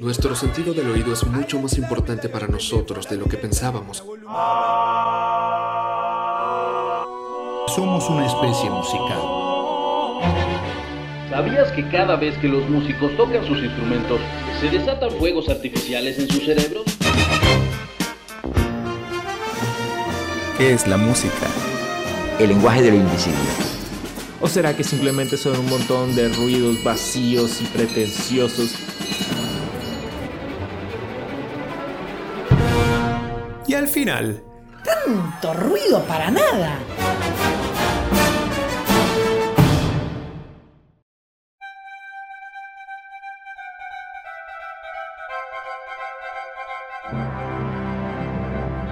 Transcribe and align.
Nuestro 0.00 0.34
sentido 0.34 0.72
del 0.72 0.90
oído 0.90 1.12
es 1.12 1.26
mucho 1.26 1.60
más 1.60 1.76
importante 1.76 2.28
para 2.28 2.46
nosotros 2.46 3.08
de 3.08 3.16
lo 3.16 3.26
que 3.26 3.36
pensábamos. 3.36 3.98
Somos 7.74 8.08
una 8.08 8.24
especie 8.24 8.70
musical. 8.70 9.18
¿Sabías 11.28 11.70
que 11.72 11.86
cada 11.90 12.16
vez 12.16 12.38
que 12.38 12.48
los 12.48 12.66
músicos 12.70 13.14
tocan 13.16 13.44
sus 13.44 13.58
instrumentos, 13.58 14.20
se 14.60 14.70
desatan 14.70 15.10
fuegos 15.10 15.48
artificiales 15.50 16.18
en 16.18 16.28
sus 16.28 16.44
cerebros? 16.44 16.84
¿Qué 20.56 20.72
es 20.72 20.86
la 20.86 20.96
música? 20.96 21.46
El 22.38 22.48
lenguaje 22.48 22.82
de 22.82 22.92
lo 22.92 22.96
invisible. 22.96 23.77
¿O 24.40 24.46
será 24.46 24.76
que 24.76 24.84
simplemente 24.84 25.36
son 25.36 25.58
un 25.58 25.68
montón 25.68 26.14
de 26.14 26.28
ruidos 26.28 26.82
vacíos 26.84 27.60
y 27.60 27.64
pretenciosos? 27.64 28.76
Y 33.66 33.74
al 33.74 33.88
final... 33.88 34.42
¡Tanto 34.84 35.54
ruido 35.54 36.02
para 36.04 36.30
nada! 36.30 36.78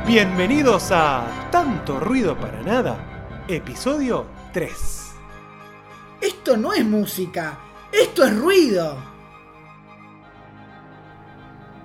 Bienvenidos 0.07 0.93
a 0.93 1.49
Tanto 1.51 1.99
Ruido 1.99 2.37
para 2.37 2.63
Nada, 2.63 3.45
episodio 3.49 4.27
3. 4.53 5.06
Esto 6.21 6.57
no 6.57 6.73
es 6.73 6.85
música, 6.85 7.59
esto 7.93 8.25
es 8.25 8.37
ruido. 8.39 8.97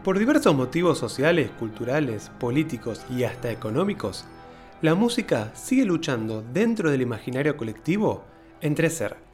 Por 0.03 0.17
diversos 0.17 0.55
motivos 0.55 0.97
sociales, 0.97 1.51
culturales, 1.59 2.31
políticos 2.39 3.05
y 3.09 3.23
hasta 3.23 3.51
económicos, 3.51 4.25
la 4.81 4.95
música 4.95 5.51
sigue 5.53 5.85
luchando 5.85 6.41
dentro 6.41 6.89
del 6.89 7.01
imaginario 7.01 7.55
colectivo 7.55 8.23
entre 8.61 8.89
ser 8.89 9.31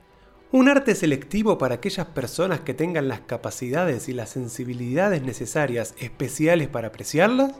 un 0.52 0.69
arte 0.69 0.95
selectivo 0.95 1.57
para 1.57 1.75
aquellas 1.75 2.07
personas 2.07 2.61
que 2.61 2.73
tengan 2.73 3.09
las 3.09 3.22
capacidades 3.22 4.07
y 4.07 4.13
las 4.13 4.29
sensibilidades 4.29 5.22
necesarias 5.22 5.94
especiales 6.00 6.69
para 6.69 6.88
apreciarlas, 6.88 7.53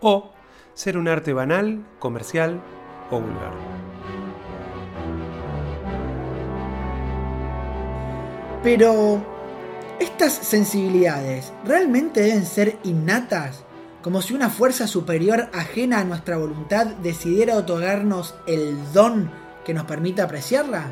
o 0.00 0.32
ser 0.74 0.96
un 0.96 1.08
arte 1.08 1.32
banal, 1.32 1.84
comercial 1.98 2.62
o 3.10 3.20
vulgar. 3.20 3.87
Pero, 8.68 9.24
¿estas 9.98 10.30
sensibilidades 10.30 11.54
realmente 11.64 12.20
deben 12.20 12.44
ser 12.44 12.76
innatas? 12.84 13.64
Como 14.02 14.20
si 14.20 14.34
una 14.34 14.50
fuerza 14.50 14.86
superior 14.86 15.48
ajena 15.54 16.00
a 16.00 16.04
nuestra 16.04 16.36
voluntad 16.36 16.84
decidiera 17.02 17.56
otorgarnos 17.56 18.34
el 18.46 18.76
don 18.92 19.30
que 19.64 19.72
nos 19.72 19.86
permita 19.86 20.24
apreciarla? 20.24 20.84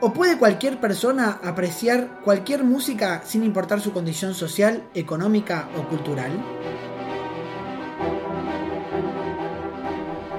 ¿O 0.00 0.12
puede 0.12 0.38
cualquier 0.38 0.80
persona 0.80 1.38
apreciar 1.44 2.20
cualquier 2.24 2.64
música 2.64 3.22
sin 3.24 3.44
importar 3.44 3.80
su 3.80 3.92
condición 3.92 4.34
social, 4.34 4.82
económica 4.92 5.68
o 5.78 5.88
cultural? 5.88 6.32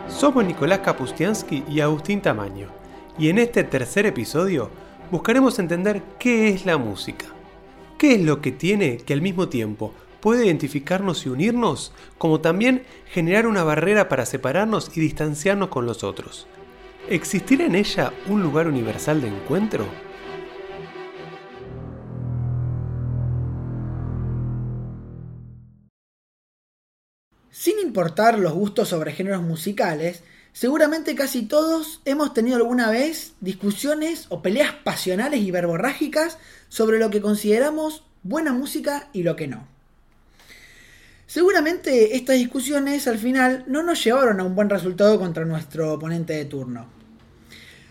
Somos 0.10 0.44
Nicolás 0.44 0.80
Kapustiansky 0.80 1.64
y 1.70 1.80
Agustín 1.80 2.22
Tamaño, 2.22 2.68
y 3.18 3.30
en 3.30 3.38
este 3.38 3.64
tercer 3.64 4.06
episodio 4.06 4.83
buscaremos 5.14 5.60
entender 5.60 6.02
qué 6.18 6.50
es 6.50 6.66
la 6.66 6.80
música. 6.80 7.28
¿Qué 8.00 8.16
es 8.16 8.22
lo 8.22 8.42
que 8.42 8.52
tiene 8.52 8.98
que 8.98 9.14
al 9.14 9.22
mismo 9.22 9.48
tiempo 9.48 9.94
puede 10.20 10.48
identificarnos 10.48 11.28
y 11.28 11.30
unirnos, 11.30 11.94
como 12.18 12.42
también 12.42 12.84
generar 13.06 13.46
una 13.46 13.64
barrera 13.64 14.10
para 14.10 14.26
separarnos 14.26 14.90
y 14.98 15.02
distanciarnos 15.02 15.70
con 15.70 15.86
los 15.86 16.04
otros? 16.04 16.48
¿Existirá 17.08 17.66
en 17.66 17.76
ella 17.76 18.12
un 18.28 18.42
lugar 18.42 18.68
universal 18.68 19.22
de 19.22 19.28
encuentro? 19.28 19.86
Sin 27.52 27.78
importar 27.82 28.40
los 28.40 28.54
gustos 28.54 28.90
sobre 28.90 29.12
géneros 29.12 29.44
musicales, 29.44 30.24
seguramente 30.54 31.16
casi 31.16 31.44
todos 31.44 32.02
hemos 32.06 32.34
tenido 32.34 32.56
alguna 32.58 32.90
vez 32.90 33.34
discusiones 33.42 34.28
o 34.30 34.42
peleas 34.42 34.72
pasionales 34.84 35.42
y 35.42 35.52
verborrágicas 35.52 36.38
sobre 36.70 37.00
lo 37.00 37.10
que 37.10 37.22
consideramos 37.22 38.06
buena 38.24 38.54
música 38.54 39.10
y 39.12 39.24
lo 39.24 39.36
que 39.36 39.48
no. 39.48 39.68
Seguramente 41.28 42.16
estas 42.16 42.38
discusiones 42.38 43.08
al 43.08 43.18
final 43.18 43.66
no 43.68 43.84
nos 43.84 44.04
llevaron 44.04 44.40
a 44.40 44.44
un 44.44 44.56
buen 44.56 44.70
resultado 44.70 45.20
contra 45.20 45.44
nuestro 45.44 45.94
oponente 45.94 46.34
de 46.34 46.46
turno. 46.46 46.88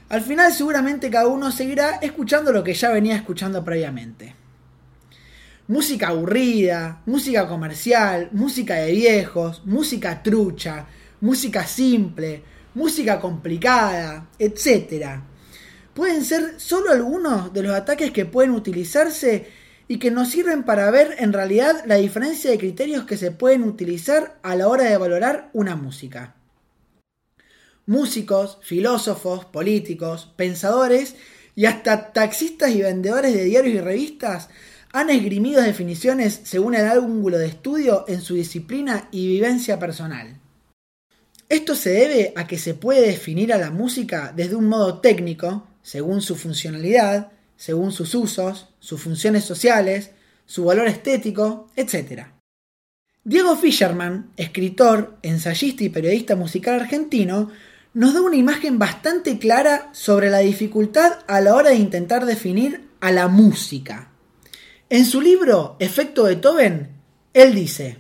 Al 0.09 0.23
final 0.23 0.53
seguramente 0.53 1.11
cada 1.11 1.27
uno 1.27 1.51
seguirá 1.51 1.97
escuchando 1.97 2.53
lo 2.53 2.65
que 2.65 2.75
ya 2.75 2.91
venía 2.91 3.17
escuchando 3.17 3.65
previamente 3.65 4.37
música 5.69 6.09
aburrida, 6.09 7.01
música 7.07 7.49
comercial, 7.49 8.29
música 8.33 8.75
de 8.75 8.93
viejos, 8.93 9.63
música 9.65 10.23
trucha, 10.23 10.87
música 11.21 11.67
simple, 11.67 12.43
música 12.75 13.21
complicada, 13.21 14.29
etc. 14.39 15.21
Pueden 15.95 16.25
ser 16.25 16.55
solo 16.59 16.91
algunos 16.91 17.53
de 17.53 17.63
los 17.63 17.75
ataques 17.75 18.11
que 18.11 18.25
pueden 18.25 18.53
utilizarse 18.53 19.47
y 19.89 19.99
que 19.99 20.11
nos 20.11 20.31
sirven 20.31 20.63
para 20.63 20.91
ver 20.91 21.17
en 21.19 21.33
realidad 21.33 21.85
la 21.87 21.97
diferencia 21.97 22.51
de 22.51 22.59
criterios 22.59 23.05
que 23.05 23.17
se 23.17 23.31
pueden 23.31 23.65
utilizar 23.65 24.39
a 24.43 24.57
la 24.57 24.69
hora 24.69 24.85
de 24.85 24.97
valorar 24.97 25.51
una 25.53 25.77
música. 25.77 26.37
Músicos, 27.85 28.59
filósofos, 28.63 29.45
políticos, 29.45 30.33
pensadores 30.37 31.17
y 31.55 31.67
hasta 31.67 32.13
taxistas 32.13 32.71
y 32.71 32.81
vendedores 32.81 33.35
de 33.35 33.45
diarios 33.45 33.75
y 33.75 33.81
revistas 33.81 34.49
han 34.93 35.11
esgrimido 35.11 35.61
definiciones 35.61 36.41
según 36.45 36.75
el 36.75 36.87
ángulo 36.87 37.39
de 37.39 37.47
estudio 37.47 38.05
en 38.09 38.21
su 38.21 38.35
disciplina 38.35 39.09
y 39.11 39.27
vivencia 39.27 39.79
personal. 39.79 40.42
Esto 41.53 41.75
se 41.75 41.91
debe 41.91 42.33
a 42.35 42.47
que 42.47 42.57
se 42.57 42.73
puede 42.73 43.03
definir 43.03 43.53
a 43.53 43.59
la 43.59 43.71
música 43.71 44.33
desde 44.35 44.57
un 44.57 44.69
modo 44.69 45.01
técnico, 45.01 45.67
según 45.83 46.23
su 46.23 46.35
funcionalidad, 46.35 47.31
según 47.59 47.93
sus 47.93 48.15
usos, 48.15 48.71
sus 48.81 49.03
funciones 49.03 49.45
sociales, 49.45 50.13
su 50.47 50.65
valor 50.65 50.89
estético, 50.89 51.69
etc. 51.77 52.29
Diego 53.23 53.55
Fischerman, 53.55 54.33
escritor, 54.39 55.19
ensayista 55.21 55.85
y 55.85 55.91
periodista 55.91 56.37
musical 56.37 56.81
argentino, 56.81 57.51
nos 57.93 58.15
da 58.15 58.23
una 58.23 58.37
imagen 58.37 58.79
bastante 58.79 59.39
clara 59.39 59.91
sobre 59.93 60.31
la 60.31 60.39
dificultad 60.39 61.19
a 61.27 61.43
la 61.43 61.55
hora 61.55 61.69
de 61.69 61.77
intentar 61.77 62.25
definir 62.25 62.89
a 63.01 63.13
la 63.13 63.29
música. 63.29 64.11
En 64.89 65.05
su 65.05 65.21
libro 65.21 65.77
Efecto 65.81 66.23
Beethoven, 66.23 66.93
él 67.35 67.55
dice, 67.55 67.99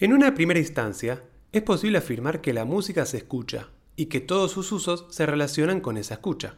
En 0.00 0.12
una 0.12 0.34
primera 0.34 0.58
instancia, 0.58 1.22
es 1.52 1.62
posible 1.62 1.98
afirmar 1.98 2.40
que 2.40 2.52
la 2.52 2.64
música 2.64 3.06
se 3.06 3.18
escucha 3.18 3.68
y 3.94 4.06
que 4.06 4.20
todos 4.20 4.52
sus 4.52 4.72
usos 4.72 5.06
se 5.10 5.26
relacionan 5.26 5.80
con 5.80 5.96
esa 5.96 6.14
escucha. 6.14 6.56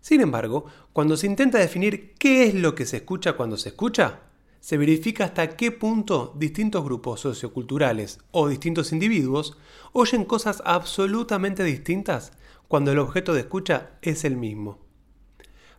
Sin 0.00 0.20
embargo, 0.20 0.66
cuando 0.92 1.16
se 1.16 1.26
intenta 1.26 1.58
definir 1.58 2.14
qué 2.18 2.44
es 2.44 2.54
lo 2.54 2.74
que 2.74 2.84
se 2.84 2.98
escucha 2.98 3.34
cuando 3.34 3.56
se 3.56 3.70
escucha, 3.70 4.20
se 4.58 4.76
verifica 4.76 5.24
hasta 5.24 5.56
qué 5.56 5.70
punto 5.70 6.34
distintos 6.36 6.84
grupos 6.84 7.20
socioculturales 7.20 8.18
o 8.32 8.48
distintos 8.48 8.92
individuos 8.92 9.56
oyen 9.92 10.24
cosas 10.24 10.62
absolutamente 10.64 11.62
distintas 11.64 12.32
cuando 12.68 12.92
el 12.92 12.98
objeto 12.98 13.34
de 13.34 13.40
escucha 13.40 13.92
es 14.02 14.24
el 14.24 14.36
mismo. 14.36 14.78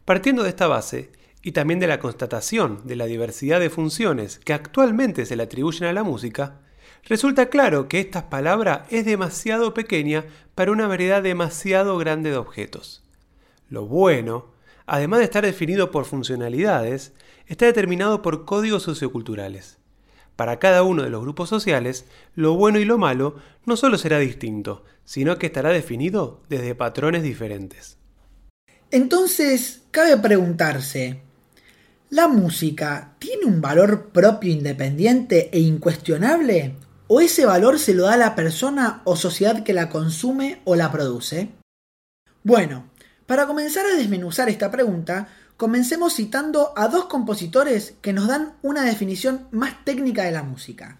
Partiendo 0.06 0.44
de 0.44 0.50
esta 0.50 0.68
base, 0.68 1.12
y 1.46 1.52
también 1.52 1.80
de 1.80 1.88
la 1.88 2.00
constatación 2.00 2.82
de 2.86 2.96
la 2.96 3.06
diversidad 3.06 3.60
de 3.60 3.70
funciones 3.70 4.40
que 4.40 4.54
actualmente 4.54 5.26
se 5.26 5.36
le 5.36 5.44
atribuyen 5.44 5.90
a 5.90 5.94
la 5.94 6.04
música, 6.04 6.62
resulta 7.06 7.48
claro 7.48 7.88
que 7.88 8.00
esta 8.00 8.30
palabra 8.30 8.86
es 8.90 9.06
demasiado 9.06 9.74
pequeña 9.74 10.26
para 10.56 10.72
una 10.72 10.88
variedad 10.88 11.22
demasiado 11.22 11.98
grande 11.98 12.32
de 12.32 12.38
objetos. 12.38 13.04
Lo 13.70 13.86
bueno, 13.86 14.52
además 14.86 15.20
de 15.20 15.26
estar 15.26 15.46
definido 15.46 15.92
por 15.92 16.06
funcionalidades, 16.06 17.14
está 17.48 17.66
determinado 17.66 18.22
por 18.22 18.46
códigos 18.46 18.84
socioculturales. 18.84 19.78
Para 20.36 20.60
cada 20.60 20.84
uno 20.84 21.04
de 21.04 21.10
los 21.10 21.22
grupos 21.22 21.50
sociales, 21.50 22.06
lo 22.36 22.56
bueno 22.56 22.80
y 22.80 22.86
lo 22.86 22.98
malo 22.98 23.36
no 23.66 23.78
solo 23.78 23.98
será 23.98 24.18
distinto, 24.20 24.84
sino 25.06 25.38
que 25.38 25.48
estará 25.48 25.70
definido 25.70 26.42
desde 26.50 26.74
patrones 26.74 27.24
diferentes. 27.24 27.98
Entonces, 28.90 29.84
cabe 29.92 30.18
preguntarse, 30.18 31.22
¿La 32.14 32.28
música 32.28 33.16
tiene 33.18 33.46
un 33.46 33.60
valor 33.60 34.10
propio 34.12 34.52
independiente 34.52 35.50
e 35.52 35.58
incuestionable? 35.58 36.76
¿O 37.08 37.20
ese 37.20 37.46
valor 37.46 37.80
se 37.80 37.94
lo 37.94 38.04
da 38.04 38.14
a 38.14 38.18
la 38.18 38.36
persona 38.36 39.02
o 39.04 39.16
sociedad 39.16 39.64
que 39.64 39.74
la 39.74 39.90
consume 39.90 40.62
o 40.64 40.76
la 40.76 40.92
produce? 40.92 41.50
Bueno, 42.44 42.86
para 43.26 43.46
comenzar 43.46 43.86
a 43.86 43.96
desmenuzar 43.96 44.50
esta 44.50 44.72
pregunta, 44.72 45.28
comencemos 45.58 46.16
citando 46.16 46.74
a 46.76 46.88
dos 46.88 47.06
compositores 47.06 47.96
que 48.02 48.14
nos 48.14 48.28
dan 48.28 48.54
una 48.62 48.84
definición 48.84 49.48
más 49.52 49.84
técnica 49.84 50.24
de 50.24 50.32
la 50.32 50.44
música. 50.44 50.98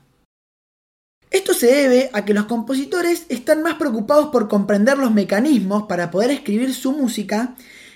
Esto 1.32 1.54
se 1.54 1.68
debe 1.68 2.10
a 2.14 2.26
que 2.26 2.34
los 2.34 2.46
compositores 2.46 3.26
están 3.30 3.64
más 3.64 3.76
preocupados 3.76 4.28
por 4.28 4.48
comprender 4.48 4.98
los 4.98 5.12
mecanismos 5.12 5.84
para 5.84 6.12
poder 6.12 6.32
escribir 6.32 6.76
su 6.76 6.92
música 6.92 7.56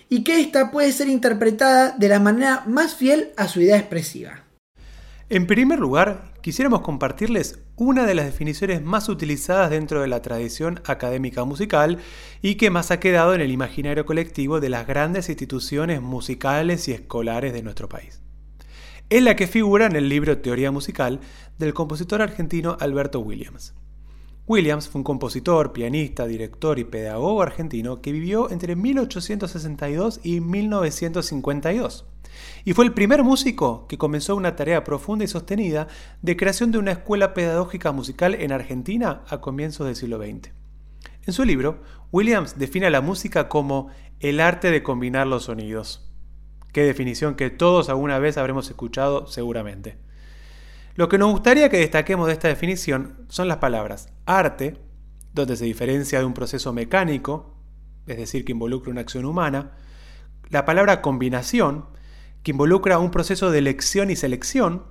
y 0.09 0.23
que 0.23 0.39
ésta 0.39 0.71
puede 0.71 0.91
ser 0.91 1.07
interpretada 1.09 1.91
de 1.91 2.07
la 2.07 2.19
manera 2.19 2.63
más 2.65 2.95
fiel 2.95 3.33
a 3.37 3.47
su 3.47 3.61
idea 3.61 3.77
expresiva. 3.77 4.43
En 5.29 5.45
primer 5.45 5.77
lugar, 5.79 6.33
quisiéramos 6.41 6.81
compartirles 6.81 7.59
una 7.77 8.07
de 8.07 8.15
las 8.15 8.25
definiciones 8.25 8.81
más 8.81 9.07
utilizadas 9.07 9.69
dentro 9.69 10.01
de 10.01 10.07
la 10.07 10.23
tradición 10.23 10.81
académica 10.85 11.45
musical 11.45 11.99
y 12.41 12.55
que 12.55 12.71
más 12.71 12.89
ha 12.89 12.99
quedado 12.99 13.35
en 13.35 13.41
el 13.41 13.51
imaginario 13.51 14.03
colectivo 14.03 14.59
de 14.59 14.69
las 14.69 14.87
grandes 14.87 15.29
instituciones 15.29 16.01
musicales 16.01 16.87
y 16.87 16.93
escolares 16.93 17.53
de 17.53 17.61
nuestro 17.61 17.87
país. 17.87 18.19
Es 19.11 19.21
la 19.21 19.35
que 19.35 19.45
figura 19.45 19.85
en 19.85 19.95
el 19.95 20.09
libro 20.09 20.39
Teoría 20.39 20.71
Musical 20.71 21.19
del 21.59 21.75
compositor 21.75 22.23
argentino 22.23 22.77
Alberto 22.79 23.19
Williams. 23.19 23.75
Williams 24.47 24.87
fue 24.87 24.99
un 24.99 25.03
compositor, 25.03 25.73
pianista, 25.73 26.25
director 26.25 26.79
y 26.79 26.85
pedagogo 26.85 27.41
argentino 27.41 28.01
que 28.01 28.13
vivió 28.13 28.49
entre 28.49 28.77
1862 28.77 30.21
y 30.23 30.39
1952 30.39 32.05
y 32.63 32.71
fue 32.71 32.85
el 32.85 32.93
primer 32.93 33.23
músico 33.23 33.87
que 33.87 33.97
comenzó 33.97 34.37
una 34.37 34.55
tarea 34.55 34.85
profunda 34.85 35.25
y 35.25 35.27
sostenida 35.27 35.89
de 36.21 36.37
creación 36.37 36.71
de 36.71 36.77
una 36.77 36.93
escuela 36.93 37.33
pedagógica 37.33 37.91
musical 37.91 38.35
en 38.35 38.53
Argentina 38.53 39.23
a 39.27 39.41
comienzos 39.41 39.85
del 39.85 39.97
siglo 39.97 40.17
XX. 40.17 40.51
En 41.25 41.33
su 41.33 41.43
libro, 41.43 41.81
Williams 42.13 42.57
define 42.57 42.87
a 42.87 42.91
la 42.91 43.01
música 43.01 43.49
como 43.49 43.89
el 44.21 44.39
arte 44.39 44.71
de 44.71 44.81
combinar 44.81 45.27
los 45.27 45.43
sonidos. 45.43 46.09
Qué 46.71 46.83
definición 46.83 47.35
que 47.35 47.49
todos 47.49 47.89
alguna 47.89 48.17
vez 48.17 48.37
habremos 48.37 48.69
escuchado 48.69 49.27
seguramente. 49.27 49.97
Lo 50.97 51.09
que 51.09 51.19
nos 51.19 51.29
gustaría 51.29 51.69
que 51.69 51.77
destaquemos 51.77 52.25
de 52.25 52.33
esta 52.33 52.47
definición 52.47 53.27
son 53.29 53.47
las 53.47 53.57
palabras 53.57 54.09
arte, 54.25 54.81
donde 55.31 55.55
se 55.55 55.65
diferencia 55.65 56.17
de 56.17 56.25
un 56.25 56.33
proceso 56.33 56.73
mecánico, 56.73 57.55
es 58.07 58.17
decir, 58.17 58.43
que 58.43 58.53
involucra 58.53 58.89
una 58.89 59.01
acción 59.01 59.25
humana, 59.25 59.73
la 60.49 60.65
palabra 60.65 61.03
combinación, 61.03 61.85
que 62.41 62.49
involucra 62.49 62.97
un 62.97 63.11
proceso 63.11 63.51
de 63.51 63.59
elección 63.59 64.09
y 64.09 64.15
selección, 64.15 64.87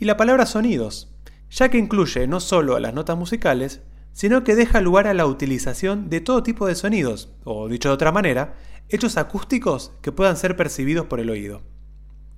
y 0.00 0.06
la 0.06 0.16
palabra 0.16 0.46
sonidos, 0.46 1.14
ya 1.50 1.68
que 1.68 1.78
incluye 1.78 2.26
no 2.26 2.40
solo 2.40 2.74
a 2.74 2.80
las 2.80 2.92
notas 2.92 3.16
musicales, 3.16 3.80
sino 4.12 4.42
que 4.42 4.56
deja 4.56 4.80
lugar 4.80 5.06
a 5.06 5.14
la 5.14 5.26
utilización 5.26 6.10
de 6.10 6.20
todo 6.20 6.42
tipo 6.42 6.66
de 6.66 6.74
sonidos, 6.74 7.32
o 7.44 7.68
dicho 7.68 7.90
de 7.90 7.94
otra 7.94 8.10
manera, 8.10 8.56
hechos 8.88 9.16
acústicos 9.16 9.92
que 10.02 10.10
puedan 10.10 10.36
ser 10.36 10.56
percibidos 10.56 11.06
por 11.06 11.20
el 11.20 11.30
oído. 11.30 11.62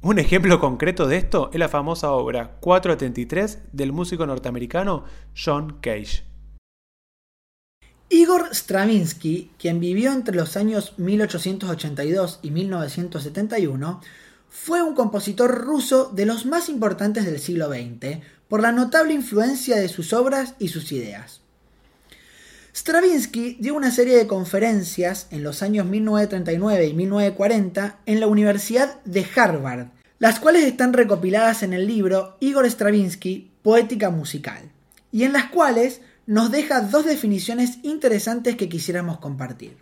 Un 0.06 0.20
ejemplo 0.20 0.60
concreto 0.60 1.08
de 1.08 1.16
esto 1.16 1.50
es 1.52 1.58
la 1.58 1.68
famosa 1.68 2.12
obra 2.12 2.58
473 2.60 3.58
del 3.72 3.90
músico 3.90 4.24
norteamericano 4.24 5.02
John 5.36 5.78
Cage. 5.80 6.22
Igor 8.08 8.50
Stravinsky, 8.52 9.50
quien 9.58 9.80
vivió 9.80 10.12
entre 10.12 10.36
los 10.36 10.56
años 10.56 10.94
1882 10.96 12.38
y 12.40 12.52
1971, 12.52 14.00
fue 14.48 14.80
un 14.80 14.94
compositor 14.94 15.52
ruso 15.52 16.12
de 16.14 16.24
los 16.24 16.46
más 16.46 16.68
importantes 16.68 17.24
del 17.24 17.40
siglo 17.40 17.66
XX 17.66 18.20
por 18.46 18.62
la 18.62 18.70
notable 18.70 19.12
influencia 19.12 19.74
de 19.74 19.88
sus 19.88 20.12
obras 20.12 20.54
y 20.60 20.68
sus 20.68 20.92
ideas. 20.92 21.40
Stravinsky 22.72 23.56
dio 23.58 23.74
una 23.74 23.90
serie 23.90 24.16
de 24.16 24.28
conferencias 24.28 25.26
en 25.32 25.42
los 25.42 25.64
años 25.64 25.86
1939 25.86 26.86
y 26.86 26.94
1940 26.94 27.98
en 28.06 28.20
la 28.20 28.28
Universidad 28.28 29.02
de 29.04 29.26
Harvard, 29.34 29.95
las 30.18 30.40
cuales 30.40 30.64
están 30.64 30.92
recopiladas 30.92 31.62
en 31.62 31.72
el 31.72 31.86
libro 31.86 32.36
Igor 32.40 32.66
Stravinsky, 32.66 33.50
Poética 33.62 34.10
Musical, 34.10 34.70
y 35.12 35.24
en 35.24 35.32
las 35.32 35.50
cuales 35.50 36.00
nos 36.26 36.50
deja 36.50 36.80
dos 36.80 37.04
definiciones 37.04 37.78
interesantes 37.82 38.56
que 38.56 38.68
quisiéramos 38.68 39.18
compartir. 39.18 39.76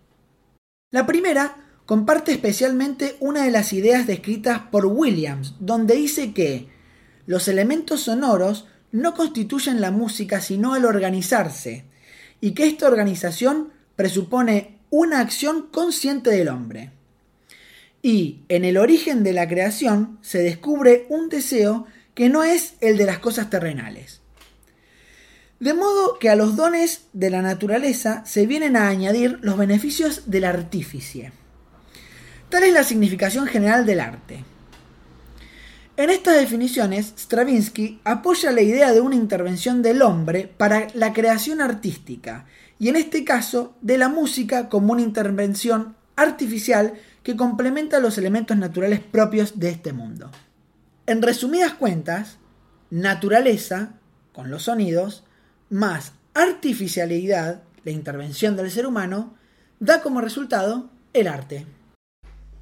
La 0.91 1.07
primera 1.07 1.57
comparte 1.87 2.33
especialmente 2.33 3.17
una 3.21 3.45
de 3.45 3.51
las 3.51 3.73
ideas 3.73 4.07
descritas 4.07 4.61
por 4.71 4.87
Williams, 4.87 5.55
donde 5.61 5.95
dice 5.95 6.33
que 6.33 6.69
los 7.27 7.49
elementos 7.49 8.03
sonoros 8.03 8.67
no 8.93 9.15
constituyen 9.15 9.81
la 9.81 9.91
música 9.91 10.41
sino 10.41 10.77
el 10.77 10.85
organizarse, 10.85 11.85
y 12.41 12.53
que 12.53 12.67
esta 12.67 12.87
organización 12.87 13.73
presupone 13.97 14.79
una 14.91 15.21
acción 15.21 15.69
consciente 15.71 16.31
del 16.31 16.49
hombre. 16.49 16.93
Y 18.05 18.43
en 18.51 18.67
el 18.67 18.77
origen 18.77 19.25
de 19.25 19.33
la 19.33 19.49
creación 19.49 20.19
se 20.21 20.43
descubre 20.43 21.07
un 21.09 21.31
deseo 21.31 21.87
que 22.13 22.29
no 22.29 22.45
es 22.45 22.75
el 22.83 22.99
de 22.99 23.07
las 23.07 23.19
cosas 23.19 23.49
terrenales. 23.49 24.21
De 25.59 25.73
modo 25.73 26.19
que 26.19 26.29
a 26.29 26.37
los 26.37 26.55
dones 26.55 27.07
de 27.15 27.31
la 27.31 27.41
naturaleza 27.41 28.23
se 28.27 28.45
vienen 28.45 28.77
a 28.77 28.89
añadir 28.89 29.39
los 29.41 29.57
beneficios 29.57 30.25
del 30.27 30.45
artífice. 30.45 31.33
Tal 32.51 32.65
es 32.65 32.75
la 32.75 32.85
significación 32.85 33.47
general 33.47 33.87
del 33.87 34.01
arte. 34.01 34.45
En 35.97 36.11
estas 36.11 36.37
definiciones, 36.37 37.15
Stravinsky 37.17 38.03
apoya 38.05 38.53
la 38.53 38.61
idea 38.61 38.93
de 38.93 39.01
una 39.01 39.15
intervención 39.15 39.81
del 39.81 40.03
hombre 40.03 40.53
para 40.59 40.89
la 40.93 41.15
creación 41.15 41.63
artística, 41.63 42.45
y 42.79 42.91
en 42.91 42.97
este 42.97 43.25
caso 43.25 43.79
de 43.81 43.97
la 43.97 44.11
música 44.11 44.69
como 44.69 44.93
una 44.93 45.01
intervención 45.01 45.97
artificial 46.17 46.95
que 47.23 47.37
complementa 47.37 48.01
los 48.01 48.19
elementos 48.19 48.57
naturales 48.57 49.01
propios 49.01 49.59
de 49.59 49.71
este 49.71 49.93
mundo. 49.93 50.31
En 51.07 51.23
resumidas 51.23 51.75
cuentas, 51.75 52.39
naturaleza, 52.91 53.95
con 54.33 54.51
los 54.51 54.65
sonidos, 54.65 55.25
más 55.71 56.13
artificialidad, 56.35 57.63
la 57.85 57.91
intervención 57.91 58.57
del 58.57 58.71
ser 58.71 58.87
humano, 58.87 59.35
da 59.81 60.03
como 60.03 60.21
resultado 60.21 60.91
el 61.13 61.29
arte. 61.29 61.67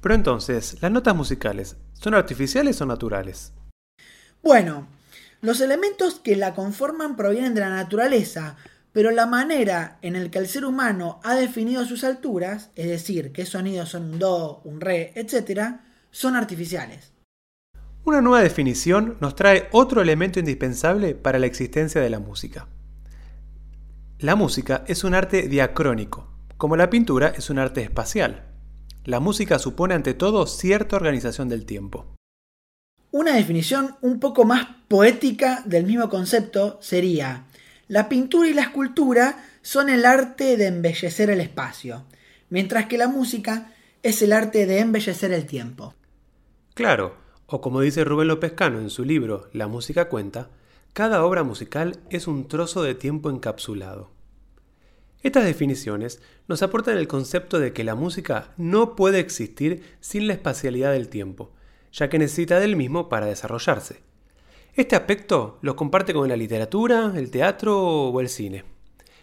Pero 0.01 0.15
entonces, 0.15 0.77
¿las 0.81 0.91
notas 0.91 1.15
musicales 1.15 1.77
son 1.93 2.13
artificiales 2.13 2.81
o 2.81 2.85
naturales? 2.85 3.53
Bueno, 4.41 4.87
los 5.41 5.61
elementos 5.61 6.15
que 6.15 6.35
la 6.35 6.53
conforman 6.53 7.15
provienen 7.15 7.53
de 7.53 7.61
la 7.61 7.69
naturaleza, 7.69 8.57
pero 8.93 9.11
la 9.11 9.25
manera 9.25 9.97
en 10.01 10.13
la 10.13 10.29
que 10.29 10.37
el 10.37 10.47
ser 10.47 10.65
humano 10.65 11.19
ha 11.23 11.35
definido 11.35 11.83
sus 11.83 12.03
alturas, 12.03 12.69
es 12.75 12.87
decir, 12.87 13.31
qué 13.33 13.45
sonidos 13.45 13.89
son 13.89 14.13
un 14.13 14.19
do, 14.19 14.61
un 14.63 14.79
re, 14.79 15.11
etc., 15.15 15.81
son 16.11 16.35
artificiales. 16.35 17.11
Una 18.05 18.21
nueva 18.21 18.43
definición 18.43 19.17
nos 19.19 19.35
trae 19.35 19.67
otro 19.71 20.01
elemento 20.01 20.39
indispensable 20.39 21.15
para 21.15 21.39
la 21.39 21.47
existencia 21.47 22.01
de 22.01 22.09
la 22.09 22.19
música. 22.19 22.67
La 24.19 24.35
música 24.35 24.83
es 24.87 25.03
un 25.03 25.15
arte 25.15 25.47
diacrónico, 25.47 26.29
como 26.57 26.75
la 26.75 26.89
pintura 26.89 27.29
es 27.29 27.49
un 27.49 27.59
arte 27.59 27.81
espacial. 27.81 28.45
La 29.05 29.19
música 29.19 29.57
supone 29.57 29.95
ante 29.95 30.13
todo 30.13 30.45
cierta 30.45 30.95
organización 30.95 31.49
del 31.49 31.65
tiempo. 31.65 32.13
Una 33.11 33.35
definición 33.35 33.95
un 34.01 34.19
poco 34.19 34.45
más 34.45 34.67
poética 34.87 35.63
del 35.65 35.85
mismo 35.85 36.09
concepto 36.09 36.77
sería, 36.81 37.45
la 37.87 38.09
pintura 38.09 38.47
y 38.49 38.53
la 38.53 38.63
escultura 38.63 39.43
son 39.61 39.89
el 39.89 40.05
arte 40.05 40.57
de 40.57 40.67
embellecer 40.67 41.29
el 41.29 41.41
espacio, 41.41 42.05
mientras 42.49 42.85
que 42.87 42.97
la 42.97 43.07
música 43.07 43.73
es 44.03 44.21
el 44.21 44.33
arte 44.33 44.65
de 44.65 44.79
embellecer 44.79 45.31
el 45.31 45.45
tiempo. 45.45 45.95
Claro, 46.73 47.15
o 47.45 47.61
como 47.61 47.81
dice 47.81 48.03
Rubén 48.03 48.27
López 48.27 48.53
Cano 48.53 48.79
en 48.79 48.89
su 48.89 49.03
libro 49.05 49.49
La 49.53 49.67
música 49.67 50.09
cuenta, 50.09 50.49
cada 50.93 51.23
obra 51.23 51.43
musical 51.43 51.99
es 52.09 52.27
un 52.27 52.47
trozo 52.47 52.83
de 52.83 52.95
tiempo 52.95 53.29
encapsulado. 53.29 54.11
Estas 55.23 55.45
definiciones 55.45 56.21
nos 56.47 56.61
aportan 56.63 56.97
el 56.97 57.07
concepto 57.07 57.59
de 57.59 57.71
que 57.71 57.83
la 57.83 57.95
música 57.95 58.53
no 58.57 58.95
puede 58.95 59.19
existir 59.19 59.81
sin 60.01 60.27
la 60.27 60.33
espacialidad 60.33 60.91
del 60.91 61.07
tiempo, 61.07 61.53
ya 61.93 62.09
que 62.09 62.19
necesita 62.19 62.59
del 62.59 62.75
mismo 62.75 63.07
para 63.07 63.27
desarrollarse. 63.27 64.01
Este 64.75 64.95
aspecto 64.95 65.59
lo 65.61 65.75
comparte 65.75 66.15
con 66.15 66.27
la 66.27 66.35
literatura, 66.35 67.13
el 67.15 67.29
teatro 67.29 68.09
o 68.09 68.19
el 68.19 68.27
cine. 68.27 68.63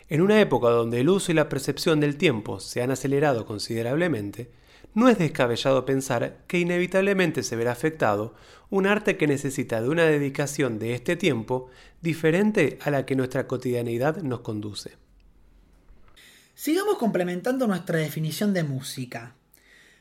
En 0.09 0.21
una 0.21 0.41
época 0.41 0.69
donde 0.69 1.01
el 1.01 1.09
uso 1.09 1.33
y 1.33 1.35
la 1.35 1.49
percepción 1.49 1.99
del 1.99 2.17
tiempo 2.17 2.61
se 2.61 2.83
han 2.83 2.93
acelerado 2.93 3.47
considerablemente, 3.47 4.53
no 4.95 5.09
es 5.09 5.19
descabellado 5.19 5.85
pensar 5.85 6.45
que 6.47 6.61
inevitablemente 6.61 7.43
se 7.43 7.57
verá 7.57 7.73
afectado 7.73 8.37
un 8.71 8.87
arte 8.87 9.17
que 9.17 9.27
necesita 9.27 9.83
de 9.83 9.89
una 9.89 10.05
dedicación 10.05 10.79
de 10.79 10.95
este 10.95 11.17
tiempo 11.17 11.69
diferente 12.01 12.79
a 12.83 12.93
la 12.93 13.05
que 13.05 13.17
nuestra 13.17 13.49
cotidianeidad 13.49 14.19
nos 14.23 14.41
conduce. 14.43 14.99
Sigamos 16.55 16.97
complementando 16.97 17.67
nuestra 17.67 17.99
definición 17.99 18.55
de 18.55 18.63
música. 18.63 19.35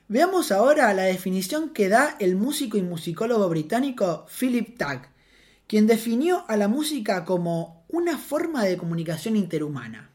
Veamos 0.09 0.51
ahora 0.51 0.93
la 0.93 1.03
definición 1.03 1.69
que 1.69 1.89
da 1.89 2.17
el 2.19 2.35
músico 2.35 2.77
y 2.77 2.83
musicólogo 2.83 3.49
británico 3.49 4.27
Philip 4.39 4.77
Tagg, 4.77 5.09
quien 5.69 5.85
definió 5.85 6.45
a 6.47 6.57
la 6.57 6.67
música 6.67 7.25
como 7.25 7.85
una 7.89 8.17
forma 8.17 8.65
de 8.65 8.75
comunicación 8.75 9.35
interhumana. 9.35 10.09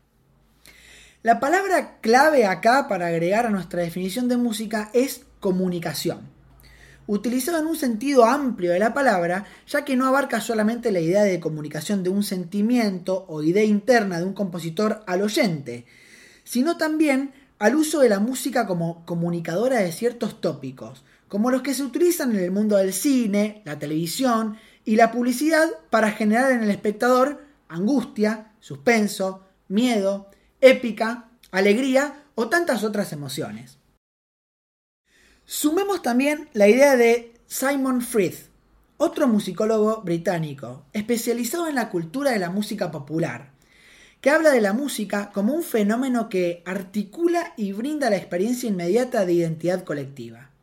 La 1.22 1.38
palabra 1.38 2.00
clave 2.00 2.44
acá 2.44 2.88
para 2.88 3.06
agregar 3.06 3.46
a 3.46 3.50
nuestra 3.50 3.82
definición 3.82 4.28
de 4.28 4.36
música 4.36 4.90
es 4.92 5.22
comunicación. 5.38 6.34
utilizado 7.06 7.58
en 7.58 7.66
un 7.66 7.76
sentido 7.76 8.24
amplio 8.24 8.72
de 8.72 8.78
la 8.80 8.94
palabra, 8.94 9.44
ya 9.68 9.84
que 9.84 9.94
no 9.94 10.06
abarca 10.06 10.40
solamente 10.40 10.90
la 10.90 11.00
idea 11.00 11.22
de 11.22 11.38
comunicación 11.38 12.02
de 12.02 12.08
un 12.08 12.24
sentimiento 12.24 13.24
o 13.28 13.42
idea 13.42 13.62
interna 13.62 14.18
de 14.18 14.24
un 14.24 14.32
compositor 14.32 15.04
al 15.06 15.22
oyente, 15.22 15.84
sino 16.44 16.78
también 16.78 17.32
al 17.60 17.76
uso 17.76 18.00
de 18.00 18.08
la 18.08 18.20
música 18.20 18.66
como 18.66 19.04
comunicadora 19.04 19.80
de 19.80 19.92
ciertos 19.92 20.40
tópicos, 20.40 21.04
como 21.28 21.50
los 21.50 21.62
que 21.62 21.74
se 21.74 21.82
utilizan 21.82 22.30
en 22.32 22.42
el 22.42 22.50
mundo 22.50 22.76
del 22.76 22.92
cine, 22.92 23.62
la 23.64 23.78
televisión 23.78 24.56
y 24.84 24.96
la 24.96 25.10
publicidad 25.10 25.68
para 25.90 26.10
generar 26.10 26.52
en 26.52 26.62
el 26.62 26.70
espectador 26.70 27.44
angustia, 27.68 28.52
suspenso, 28.60 29.46
miedo, 29.68 30.30
épica, 30.60 31.30
alegría 31.50 32.24
o 32.34 32.48
tantas 32.48 32.84
otras 32.84 33.12
emociones. 33.12 33.78
Sumemos 35.44 36.02
también 36.02 36.48
la 36.52 36.68
idea 36.68 36.96
de 36.96 37.34
Simon 37.46 38.00
Frith, 38.00 38.48
otro 38.96 39.28
musicólogo 39.28 40.02
británico, 40.02 40.86
especializado 40.92 41.68
en 41.68 41.74
la 41.74 41.90
cultura 41.90 42.30
de 42.30 42.38
la 42.38 42.50
música 42.50 42.90
popular, 42.90 43.52
que 44.20 44.30
habla 44.30 44.50
de 44.50 44.62
la 44.62 44.72
música 44.72 45.30
como 45.32 45.52
un 45.52 45.62
fenómeno 45.62 46.30
que 46.30 46.62
articula 46.64 47.52
y 47.56 47.72
brinda 47.72 48.08
la 48.08 48.16
experiencia 48.16 48.68
inmediata 48.68 49.26
de 49.26 49.34
identidad 49.34 49.84
colectiva. 49.84 50.53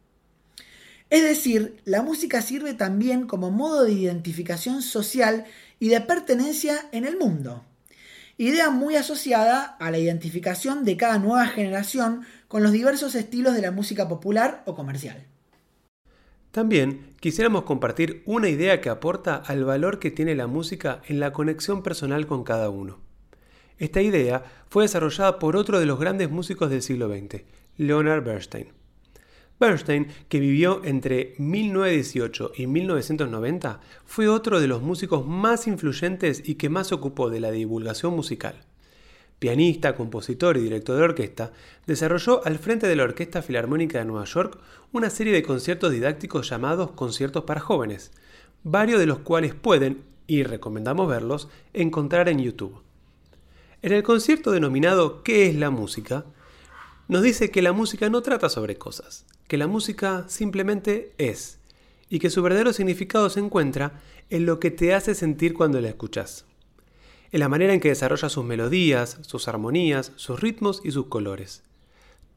Es 1.12 1.24
decir, 1.24 1.75
la 1.84 2.01
música 2.01 2.41
sirve 2.41 2.74
también 2.74 3.27
como 3.27 3.51
modo 3.51 3.84
de 3.84 3.91
identificación 3.91 4.82
social 4.82 5.44
y 5.77 5.89
de 5.89 6.00
pertenencia 6.00 6.88
en 6.94 7.03
el 7.03 7.18
mundo. 7.18 7.65
Idea 8.38 8.70
muy 8.70 8.96
asociada 8.96 9.75
a 9.77 9.91
la 9.91 10.00
identificación 10.00 10.86
de 10.86 10.96
cada 10.96 11.20
nueva 11.20 11.48
generación 11.48 12.22
con 12.48 12.63
los 12.63 12.72
diversos 12.72 13.13
estilos 13.15 13.53
de 13.53 13.62
la 13.62 13.72
música 13.72 14.08
popular 14.08 14.63
o 14.65 14.74
comercial. 14.74 15.27
También 16.51 17.08
quisiéramos 17.20 17.63
compartir 17.63 18.24
una 18.25 18.48
idea 18.48 18.80
que 18.80 18.89
aporta 18.89 19.36
al 19.36 19.65
valor 19.65 20.00
que 20.00 20.12
tiene 20.12 20.34
la 20.34 20.48
música 20.48 21.01
en 21.10 21.20
la 21.20 21.34
conexión 21.34 21.84
personal 21.84 22.25
con 22.25 22.46
cada 22.46 22.70
uno. 22.70 23.01
Esta 23.80 24.01
idea 24.01 24.46
fue 24.70 24.86
desarrollada 24.86 25.39
por 25.39 25.58
otro 25.58 25.77
de 25.82 25.88
los 25.88 26.00
grandes 26.00 26.30
músicos 26.30 26.70
del 26.70 26.82
siglo 26.82 27.10
XX, 27.10 27.44
Leonard 27.75 28.24
Bernstein. 28.24 28.80
Bernstein, 29.62 30.08
que 30.27 30.41
vivió 30.41 30.82
entre 30.84 31.36
1918 31.38 32.51
y 32.58 32.68
1990, 32.68 33.80
fue 34.06 34.27
otro 34.27 34.60
de 34.60 34.68
los 34.68 34.82
músicos 34.82 35.25
más 35.25 35.68
influyentes 35.68 36.41
y 36.44 36.56
que 36.56 36.68
más 36.68 36.88
se 36.88 36.96
ocupó 36.96 37.30
de 37.30 37.39
la 37.39 37.51
divulgación 37.51 38.13
musical 38.13 38.65
pianista, 39.41 39.96
compositor 39.96 40.56
y 40.58 40.62
director 40.62 40.96
de 40.96 41.03
orquesta, 41.03 41.51
desarrolló 41.88 42.46
al 42.46 42.60
frente 42.60 42.86
de 42.86 42.96
la 42.96 43.06
Orquesta 43.06 43.41
Filarmónica 43.41 43.98
de 43.98 44.06
Nueva 44.06 44.25
York 44.25 44.60
una 44.91 45.10
serie 45.10 45.34
de 45.34 45.41
conciertos 45.41 45.91
didácticos 45.91 46.48
llamados 46.48 46.91
conciertos 46.91 47.46
para 47.46 47.60
jóvenes, 47.60 48.12
varios 48.62 49.00
de 49.00 49.08
los 49.08 49.18
cuales 49.18 49.56
pueden, 49.56 50.03
y 50.27 50.44
recomendamos 50.44 51.10
verlos, 51.10 51.50
encontrar 51.74 52.30
en 52.30 52.38
YouTube. 52.38 52.84
En 53.82 53.94
el 53.94 54.03
concierto 54.03 54.51
denominado 54.51 55.24
¿Qué 55.24 55.48
es 55.48 55.56
la 55.56 55.72
música? 55.72 56.24
nos 57.08 57.24
dice 57.24 57.50
que 57.50 57.63
la 57.63 57.74
música 57.74 58.12
no 58.12 58.22
trata 58.22 58.48
sobre 58.48 58.77
cosas, 58.77 59.25
que 59.51 59.58
la 59.58 59.67
música 59.67 60.24
simplemente 60.29 61.12
es, 61.17 61.60
y 62.10 62.20
que 62.20 62.29
su 62.29 62.41
verdadero 62.41 62.72
significado 62.72 63.29
se 63.29 63.41
encuentra 63.41 64.01
en 64.29 64.46
lo 64.46 64.62
que 64.62 64.72
te 64.72 64.93
hace 64.93 65.13
sentir 65.13 65.53
cuando 65.53 65.81
la 65.81 65.89
escuchas 65.89 66.46
en 67.34 67.41
la 67.41 67.50
manera 67.50 67.74
en 67.74 67.81
que 67.81 67.89
desarrolla 67.89 68.29
sus 68.29 68.46
melodías, 68.46 69.17
sus 69.24 69.50
armonías, 69.50 70.13
sus 70.15 70.39
ritmos 70.39 70.81
y 70.86 70.91
sus 70.91 71.08
colores. 71.08 71.63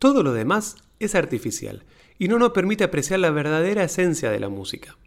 Todo 0.00 0.24
lo 0.24 0.32
demás 0.32 0.74
es 0.98 1.14
artificial 1.14 1.84
y 2.18 2.26
no 2.26 2.40
nos 2.40 2.50
permite 2.50 2.82
apreciar 2.82 3.20
la 3.20 3.30
verdadera 3.30 3.84
esencia 3.84 4.32
de 4.32 4.40
la 4.40 4.48
música. 4.48 4.98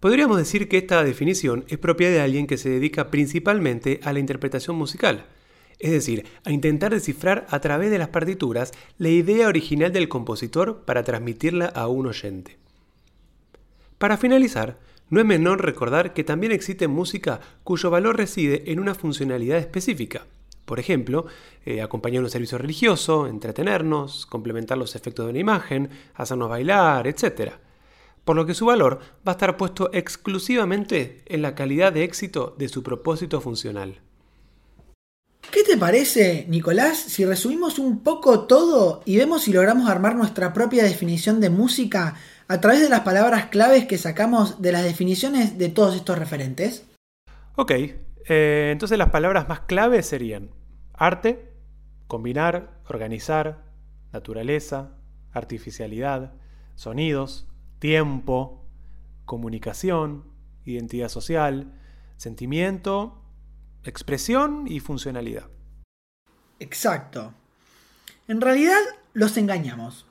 Podríamos 0.00 0.38
decir 0.38 0.66
que 0.66 0.78
esta 0.78 1.04
definición 1.04 1.66
es 1.68 1.76
propia 1.76 2.10
de 2.10 2.22
alguien 2.22 2.46
que 2.46 2.56
se 2.56 2.70
dedica 2.70 3.10
principalmente 3.10 4.00
a 4.02 4.14
la 4.14 4.18
interpretación 4.18 4.76
musical, 4.76 5.26
es 5.82 5.90
decir, 5.90 6.24
a 6.44 6.52
intentar 6.52 6.92
descifrar 6.92 7.46
a 7.50 7.60
través 7.60 7.90
de 7.90 7.98
las 7.98 8.08
partituras 8.08 8.72
la 8.98 9.08
idea 9.08 9.48
original 9.48 9.92
del 9.92 10.08
compositor 10.08 10.84
para 10.84 11.02
transmitirla 11.02 11.66
a 11.66 11.88
un 11.88 12.06
oyente. 12.06 12.56
Para 13.98 14.16
finalizar, 14.16 14.78
no 15.10 15.20
es 15.20 15.26
menor 15.26 15.62
recordar 15.64 16.14
que 16.14 16.22
también 16.22 16.52
existe 16.52 16.86
música 16.86 17.40
cuyo 17.64 17.90
valor 17.90 18.16
reside 18.16 18.70
en 18.70 18.78
una 18.78 18.94
funcionalidad 18.94 19.58
específica. 19.58 20.24
Por 20.64 20.78
ejemplo, 20.78 21.26
eh, 21.66 21.82
acompañar 21.82 22.22
un 22.22 22.30
servicio 22.30 22.58
religioso, 22.58 23.26
entretenernos, 23.26 24.24
complementar 24.26 24.78
los 24.78 24.94
efectos 24.94 25.26
de 25.26 25.30
una 25.30 25.40
imagen, 25.40 25.90
hacernos 26.14 26.48
bailar, 26.48 27.08
etc. 27.08 27.54
Por 28.24 28.36
lo 28.36 28.46
que 28.46 28.54
su 28.54 28.66
valor 28.66 29.00
va 29.26 29.32
a 29.32 29.36
estar 29.36 29.56
puesto 29.56 29.90
exclusivamente 29.92 31.22
en 31.26 31.42
la 31.42 31.56
calidad 31.56 31.92
de 31.92 32.04
éxito 32.04 32.54
de 32.56 32.68
su 32.68 32.84
propósito 32.84 33.40
funcional. 33.40 34.00
¿Qué 35.52 35.64
te 35.64 35.76
parece, 35.76 36.46
Nicolás, 36.48 36.96
si 36.96 37.26
resumimos 37.26 37.78
un 37.78 38.02
poco 38.02 38.46
todo 38.46 39.02
y 39.04 39.18
vemos 39.18 39.42
si 39.42 39.52
logramos 39.52 39.90
armar 39.90 40.16
nuestra 40.16 40.54
propia 40.54 40.82
definición 40.82 41.42
de 41.42 41.50
música 41.50 42.14
a 42.48 42.58
través 42.58 42.80
de 42.80 42.88
las 42.88 43.00
palabras 43.00 43.48
claves 43.50 43.84
que 43.84 43.98
sacamos 43.98 44.62
de 44.62 44.72
las 44.72 44.82
definiciones 44.82 45.58
de 45.58 45.68
todos 45.68 45.94
estos 45.94 46.18
referentes? 46.18 46.86
Ok, 47.56 47.70
eh, 47.70 48.70
entonces 48.72 48.96
las 48.96 49.10
palabras 49.10 49.46
más 49.46 49.60
claves 49.60 50.06
serían 50.06 50.48
arte, 50.94 51.52
combinar, 52.06 52.80
organizar, 52.88 53.62
naturaleza, 54.10 54.96
artificialidad, 55.32 56.32
sonidos, 56.76 57.46
tiempo, 57.78 58.64
comunicación, 59.26 60.24
identidad 60.64 61.10
social, 61.10 61.74
sentimiento, 62.16 63.21
expresión 63.90 64.66
y 64.66 64.80
funcionalidad. 64.80 65.48
Exacto. 66.60 67.34
En 68.28 68.40
realidad 68.40 68.80
los 69.14 69.36
engañamos. 69.36 70.06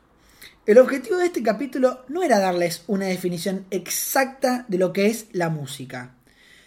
El 0.66 0.78
objetivo 0.78 1.18
de 1.18 1.26
este 1.26 1.42
capítulo 1.42 2.06
no 2.08 2.24
era 2.24 2.40
darles 2.40 2.84
una 2.88 3.06
definición 3.06 3.66
exacta 3.72 4.66
de 4.68 4.78
lo 4.78 4.94
que 4.94 5.08
es 5.08 5.26
la 5.32 5.50
música, 5.50 6.14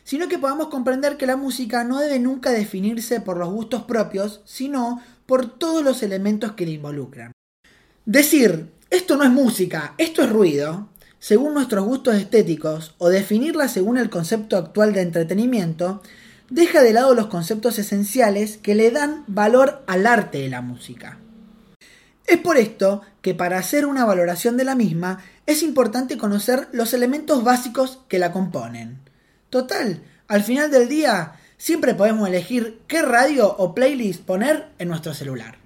sino 0.03 0.29
que 0.29 0.39
podamos 0.39 0.69
comprender 0.69 1.17
que 1.17 1.27
la 1.27 1.37
música 1.37 1.85
no 1.85 2.01
debe 2.01 2.19
nunca 2.19 2.51
definirse 2.51 3.21
por 3.21 3.37
los 3.37 3.51
gustos 3.51 3.85
propios, 3.85 4.41
sino 4.45 5.01
por 5.27 5.59
todos 5.59 5.85
los 5.85 6.03
elementos 6.03 6.53
que 6.53 6.67
la 6.67 6.73
involucran. 6.73 7.33
Decir, 8.05 8.73
esto 8.91 9.17
no 9.17 9.25
es 9.25 9.31
música, 9.31 9.95
esto 9.97 10.23
es 10.23 10.31
ruido, 10.31 10.89
según 11.19 11.55
nuestros 11.55 11.85
gustos 11.85 12.17
estéticos, 12.17 12.95
o 12.99 13.09
definirla 13.09 13.69
según 13.69 13.97
el 13.97 14.11
concepto 14.11 14.57
actual 14.57 14.93
de 14.93 15.03
entretenimiento, 15.03 16.03
deja 16.51 16.83
de 16.83 16.93
lado 16.93 17.15
los 17.15 17.27
conceptos 17.27 17.79
esenciales 17.79 18.57
que 18.59 18.75
le 18.75 18.91
dan 18.91 19.25
valor 19.27 19.83
al 19.87 20.07
arte 20.07 20.39
de 20.39 20.49
la 20.49 20.61
música. 20.61 21.19
Es 22.27 22.39
por 22.39 22.57
esto 22.57 23.03
que 23.21 23.35
para 23.35 23.59
hacer 23.59 23.87
una 23.87 24.05
valoración 24.05 24.57
de 24.57 24.65
la 24.65 24.75
misma 24.75 25.19
es 25.47 25.63
importante 25.63 26.17
conocer 26.17 26.69
los 26.73 26.95
elementos 26.95 27.45
básicos 27.45 28.01
que 28.09 28.19
la 28.19 28.33
componen. 28.33 28.99
Total, 29.51 30.03
al 30.27 30.43
final 30.43 30.71
del 30.71 30.89
día 30.89 31.35
siempre 31.59 31.95
podemos 31.95 32.29
elegir 32.29 32.81
qué 32.87 33.03
radio 33.03 33.55
o 33.57 33.75
playlist 33.75 34.23
poner 34.23 34.69
en 34.79 34.89
nuestro 34.89 35.13
celular. 35.13 35.64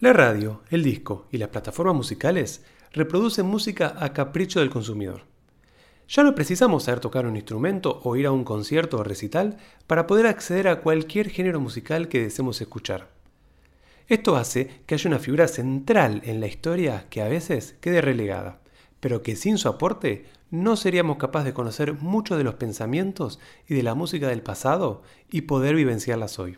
La 0.00 0.14
radio, 0.14 0.62
el 0.70 0.82
disco 0.82 1.26
y 1.30 1.36
las 1.36 1.50
plataformas 1.50 1.94
musicales 1.94 2.64
reproducen 2.90 3.44
música 3.44 3.96
a 3.98 4.14
capricho 4.14 4.60
del 4.60 4.70
consumidor. 4.70 5.24
Ya 6.08 6.22
no 6.22 6.34
precisamos 6.34 6.84
saber 6.84 7.00
tocar 7.00 7.26
un 7.26 7.36
instrumento 7.36 8.00
o 8.02 8.16
ir 8.16 8.24
a 8.24 8.32
un 8.32 8.42
concierto 8.42 8.96
o 8.96 9.04
recital 9.04 9.58
para 9.86 10.06
poder 10.06 10.26
acceder 10.26 10.68
a 10.68 10.80
cualquier 10.80 11.28
género 11.28 11.60
musical 11.60 12.08
que 12.08 12.22
deseemos 12.22 12.62
escuchar. 12.62 13.10
Esto 14.08 14.36
hace 14.36 14.70
que 14.86 14.94
haya 14.94 15.10
una 15.10 15.18
figura 15.18 15.46
central 15.48 16.22
en 16.24 16.40
la 16.40 16.46
historia 16.46 17.04
que 17.10 17.20
a 17.20 17.28
veces 17.28 17.76
quede 17.82 18.00
relegada, 18.00 18.62
pero 19.00 19.22
que 19.22 19.36
sin 19.36 19.58
su 19.58 19.68
aporte 19.68 20.24
no 20.50 20.76
seríamos 20.76 21.18
capaces 21.18 21.44
de 21.44 21.52
conocer 21.52 21.92
muchos 21.92 22.38
de 22.38 22.44
los 22.44 22.54
pensamientos 22.54 23.38
y 23.68 23.74
de 23.74 23.82
la 23.82 23.94
música 23.94 24.28
del 24.28 24.40
pasado 24.40 25.02
y 25.30 25.42
poder 25.42 25.74
vivenciarlas 25.74 26.38
hoy. 26.38 26.56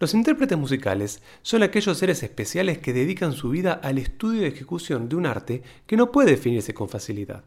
Los 0.00 0.14
intérpretes 0.14 0.56
musicales 0.56 1.22
son 1.42 1.64
aquellos 1.64 1.98
seres 1.98 2.22
especiales 2.22 2.78
que 2.78 2.92
dedican 2.92 3.32
su 3.32 3.50
vida 3.50 3.72
al 3.72 3.98
estudio 3.98 4.42
y 4.42 4.44
ejecución 4.44 5.08
de 5.08 5.16
un 5.16 5.26
arte 5.26 5.62
que 5.86 5.96
no 5.96 6.12
puede 6.12 6.30
definirse 6.30 6.72
con 6.72 6.88
facilidad, 6.88 7.44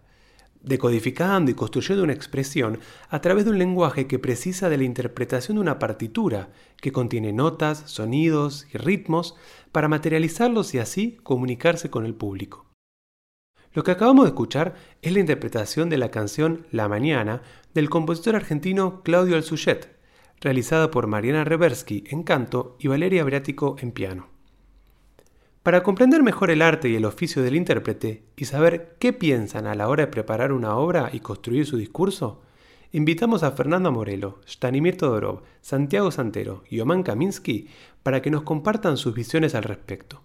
decodificando 0.62 1.50
y 1.50 1.54
construyendo 1.54 2.04
una 2.04 2.12
expresión 2.12 2.80
a 3.10 3.22
través 3.22 3.46
de 3.46 3.52
un 3.52 3.58
lenguaje 3.58 4.06
que 4.06 4.20
precisa 4.20 4.68
de 4.68 4.78
la 4.78 4.84
interpretación 4.84 5.56
de 5.56 5.62
una 5.62 5.80
partitura 5.80 6.50
que 6.82 6.92
contiene 6.92 7.32
notas, 7.32 7.84
sonidos 7.86 8.68
y 8.74 8.78
ritmos 8.78 9.36
para 9.72 9.88
materializarlos 9.88 10.74
y 10.74 10.80
así 10.80 11.20
comunicarse 11.24 11.90
con 11.90 12.06
el 12.06 12.16
público. 12.16 12.66
Lo 13.74 13.86
que 13.86 13.92
acabamos 13.92 14.26
de 14.26 14.32
escuchar 14.32 14.76
es 15.02 15.14
la 15.14 15.22
interpretación 15.22 15.90
de 15.90 15.98
la 15.98 16.12
canción 16.12 16.68
La 16.70 16.90
Mañana 16.90 17.44
del 17.74 17.90
compositor 17.90 18.36
argentino 18.36 19.04
Claudio 19.04 19.38
Alzuchet, 19.38 20.01
realizada 20.42 20.92
por 20.92 21.08
Mariana 21.08 21.44
Reversky 21.44 22.04
en 22.08 22.24
canto 22.24 22.76
y 22.80 22.88
Valeria 22.88 23.24
Briático 23.24 23.78
en 23.80 23.92
piano. 23.92 24.28
Para 25.64 25.84
comprender 25.84 26.24
mejor 26.24 26.50
el 26.50 26.64
arte 26.64 26.90
y 26.90 26.96
el 26.96 27.06
oficio 27.06 27.44
del 27.44 27.56
intérprete 27.56 28.24
y 28.36 28.46
saber 28.46 28.96
qué 29.00 29.14
piensan 29.14 29.68
a 29.68 29.76
la 29.76 29.88
hora 29.88 30.06
de 30.06 30.12
preparar 30.12 30.52
una 30.52 30.76
obra 30.76 31.12
y 31.14 31.20
construir 31.20 31.68
su 31.68 31.78
discurso, 31.78 32.42
invitamos 32.92 33.44
a 33.44 33.52
Fernanda 33.52 33.92
Morelo, 33.92 34.42
Stanimir 34.48 34.98
Todorov, 34.98 35.44
Santiago 35.62 36.10
Santero 36.10 36.64
y 36.68 36.80
Oman 36.80 37.04
Kaminsky 37.04 37.70
para 38.02 38.24
que 38.24 38.32
nos 38.32 38.42
compartan 38.42 38.98
sus 38.98 39.14
visiones 39.14 39.54
al 39.54 39.64
respecto. 39.64 40.24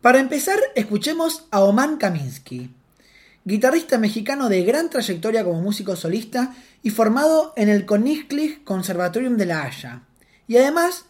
Para 0.00 0.18
empezar, 0.18 0.58
escuchemos 0.74 1.46
a 1.50 1.60
Oman 1.60 1.98
Kaminsky 1.98 2.70
guitarrista 3.46 3.96
mexicano 3.96 4.48
de 4.48 4.64
gran 4.64 4.90
trayectoria 4.90 5.44
como 5.44 5.62
músico 5.62 5.94
solista 5.94 6.54
y 6.82 6.90
formado 6.90 7.52
en 7.56 7.68
el 7.68 7.86
Koninklijk 7.86 8.64
Conservatorium 8.64 9.36
de 9.36 9.46
La 9.46 9.62
Haya, 9.62 10.02
y 10.48 10.56
además 10.56 11.04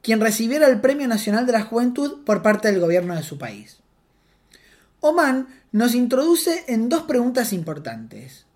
quien 0.00 0.20
recibiera 0.20 0.68
el 0.68 0.80
Premio 0.80 1.08
Nacional 1.08 1.46
de 1.46 1.52
la 1.52 1.62
Juventud 1.62 2.24
por 2.24 2.42
parte 2.42 2.70
del 2.70 2.80
gobierno 2.80 3.16
de 3.16 3.24
su 3.24 3.38
país. 3.38 3.78
Oman 5.00 5.48
nos 5.72 5.96
introduce 5.96 6.64
en 6.68 6.88
dos 6.88 7.02
preguntas 7.02 7.52
importantes. 7.52 8.46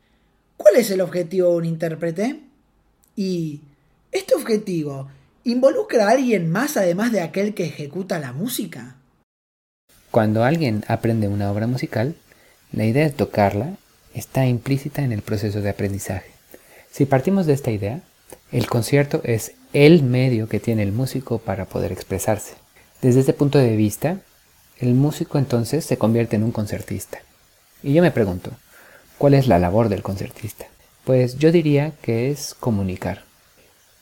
¿Cuál 0.56 0.76
es 0.76 0.90
el 0.92 1.00
objetivo 1.00 1.50
de 1.50 1.56
un 1.56 1.64
intérprete? 1.64 2.40
Y, 3.16 3.62
¿este 4.12 4.36
objetivo 4.36 5.08
involucra 5.42 6.06
a 6.06 6.12
alguien 6.12 6.52
más 6.52 6.76
además 6.76 7.10
de 7.10 7.20
aquel 7.20 7.54
que 7.54 7.66
ejecuta 7.66 8.20
la 8.20 8.32
música? 8.32 8.94
Cuando 10.12 10.44
alguien 10.44 10.84
aprende 10.86 11.26
una 11.26 11.50
obra 11.50 11.66
musical, 11.66 12.14
la 12.74 12.84
idea 12.84 13.04
de 13.04 13.10
tocarla 13.10 13.76
está 14.14 14.46
implícita 14.46 15.02
en 15.02 15.12
el 15.12 15.22
proceso 15.22 15.60
de 15.60 15.70
aprendizaje. 15.70 16.30
Si 16.90 17.04
partimos 17.04 17.46
de 17.46 17.52
esta 17.52 17.70
idea, 17.70 18.00
el 18.52 18.66
concierto 18.66 19.20
es 19.24 19.52
el 19.72 20.02
medio 20.02 20.48
que 20.48 20.60
tiene 20.60 20.82
el 20.82 20.92
músico 20.92 21.38
para 21.38 21.66
poder 21.66 21.92
expresarse. 21.92 22.54
Desde 23.00 23.20
este 23.20 23.32
punto 23.32 23.58
de 23.58 23.76
vista, 23.76 24.18
el 24.78 24.94
músico 24.94 25.38
entonces 25.38 25.84
se 25.84 25.98
convierte 25.98 26.36
en 26.36 26.42
un 26.42 26.52
concertista. 26.52 27.18
Y 27.82 27.92
yo 27.92 28.02
me 28.02 28.10
pregunto, 28.10 28.50
¿cuál 29.18 29.34
es 29.34 29.46
la 29.46 29.58
labor 29.58 29.88
del 29.88 30.02
concertista? 30.02 30.66
Pues 31.04 31.38
yo 31.38 31.52
diría 31.52 31.92
que 32.02 32.30
es 32.30 32.54
comunicar. 32.54 33.22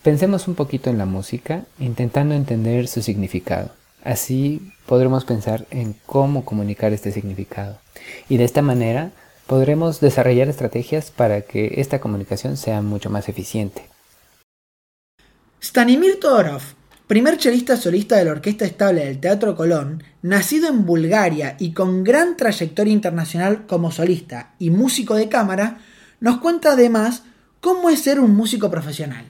Pensemos 0.02 0.48
un 0.48 0.54
poquito 0.54 0.88
en 0.88 0.98
la 0.98 1.06
música, 1.06 1.64
intentando 1.78 2.34
entender 2.34 2.88
su 2.88 3.02
significado. 3.02 3.70
Así 4.04 4.72
podremos 4.86 5.24
pensar 5.24 5.66
en 5.70 5.94
cómo 6.06 6.44
comunicar 6.44 6.92
este 6.92 7.12
significado. 7.12 7.78
Y 8.28 8.36
de 8.36 8.44
esta 8.44 8.62
manera 8.62 9.12
podremos 9.46 10.00
desarrollar 10.00 10.48
estrategias 10.48 11.10
para 11.10 11.42
que 11.42 11.74
esta 11.76 12.00
comunicación 12.00 12.56
sea 12.56 12.82
mucho 12.82 13.10
más 13.10 13.28
eficiente. 13.28 13.88
Stanimir 15.62 16.18
Todorov, 16.18 16.62
primer 17.06 17.38
chelista 17.38 17.76
solista 17.76 18.16
de 18.16 18.24
la 18.24 18.32
Orquesta 18.32 18.64
Estable 18.64 19.04
del 19.04 19.20
Teatro 19.20 19.54
Colón, 19.54 20.02
nacido 20.22 20.68
en 20.68 20.84
Bulgaria 20.84 21.56
y 21.60 21.72
con 21.72 22.02
gran 22.02 22.36
trayectoria 22.36 22.92
internacional 22.92 23.66
como 23.66 23.92
solista 23.92 24.54
y 24.58 24.70
músico 24.70 25.14
de 25.14 25.28
cámara, 25.28 25.78
nos 26.18 26.38
cuenta 26.38 26.72
además 26.72 27.22
cómo 27.60 27.90
es 27.90 28.00
ser 28.02 28.18
un 28.18 28.34
músico 28.34 28.70
profesional 28.70 29.26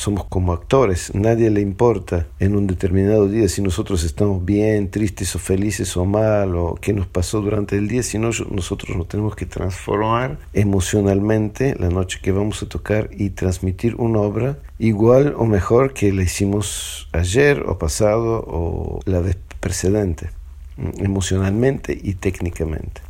somos 0.00 0.24
como 0.24 0.54
actores, 0.54 1.14
nadie 1.14 1.50
le 1.50 1.60
importa 1.60 2.26
en 2.38 2.56
un 2.56 2.66
determinado 2.66 3.28
día 3.28 3.46
si 3.50 3.60
nosotros 3.60 4.02
estamos 4.02 4.42
bien, 4.42 4.90
tristes 4.90 5.36
o 5.36 5.38
felices 5.38 5.94
o 5.94 6.06
mal 6.06 6.56
o 6.56 6.74
qué 6.80 6.94
nos 6.94 7.06
pasó 7.06 7.42
durante 7.42 7.76
el 7.76 7.86
día, 7.86 8.02
sino 8.02 8.30
nosotros 8.50 8.96
nos 8.96 9.08
tenemos 9.08 9.36
que 9.36 9.44
transformar 9.44 10.38
emocionalmente 10.54 11.76
la 11.78 11.90
noche 11.90 12.18
que 12.22 12.32
vamos 12.32 12.62
a 12.62 12.66
tocar 12.66 13.10
y 13.12 13.28
transmitir 13.30 13.94
una 13.96 14.20
obra 14.20 14.56
igual 14.78 15.34
o 15.36 15.44
mejor 15.44 15.92
que 15.92 16.10
la 16.14 16.22
hicimos 16.22 17.10
ayer 17.12 17.64
o 17.68 17.76
pasado 17.76 18.42
o 18.46 19.00
la 19.04 19.20
vez 19.20 19.36
precedente, 19.60 20.30
mm, 20.78 21.04
emocionalmente 21.04 21.98
y 22.02 22.14
técnicamente. 22.14 23.02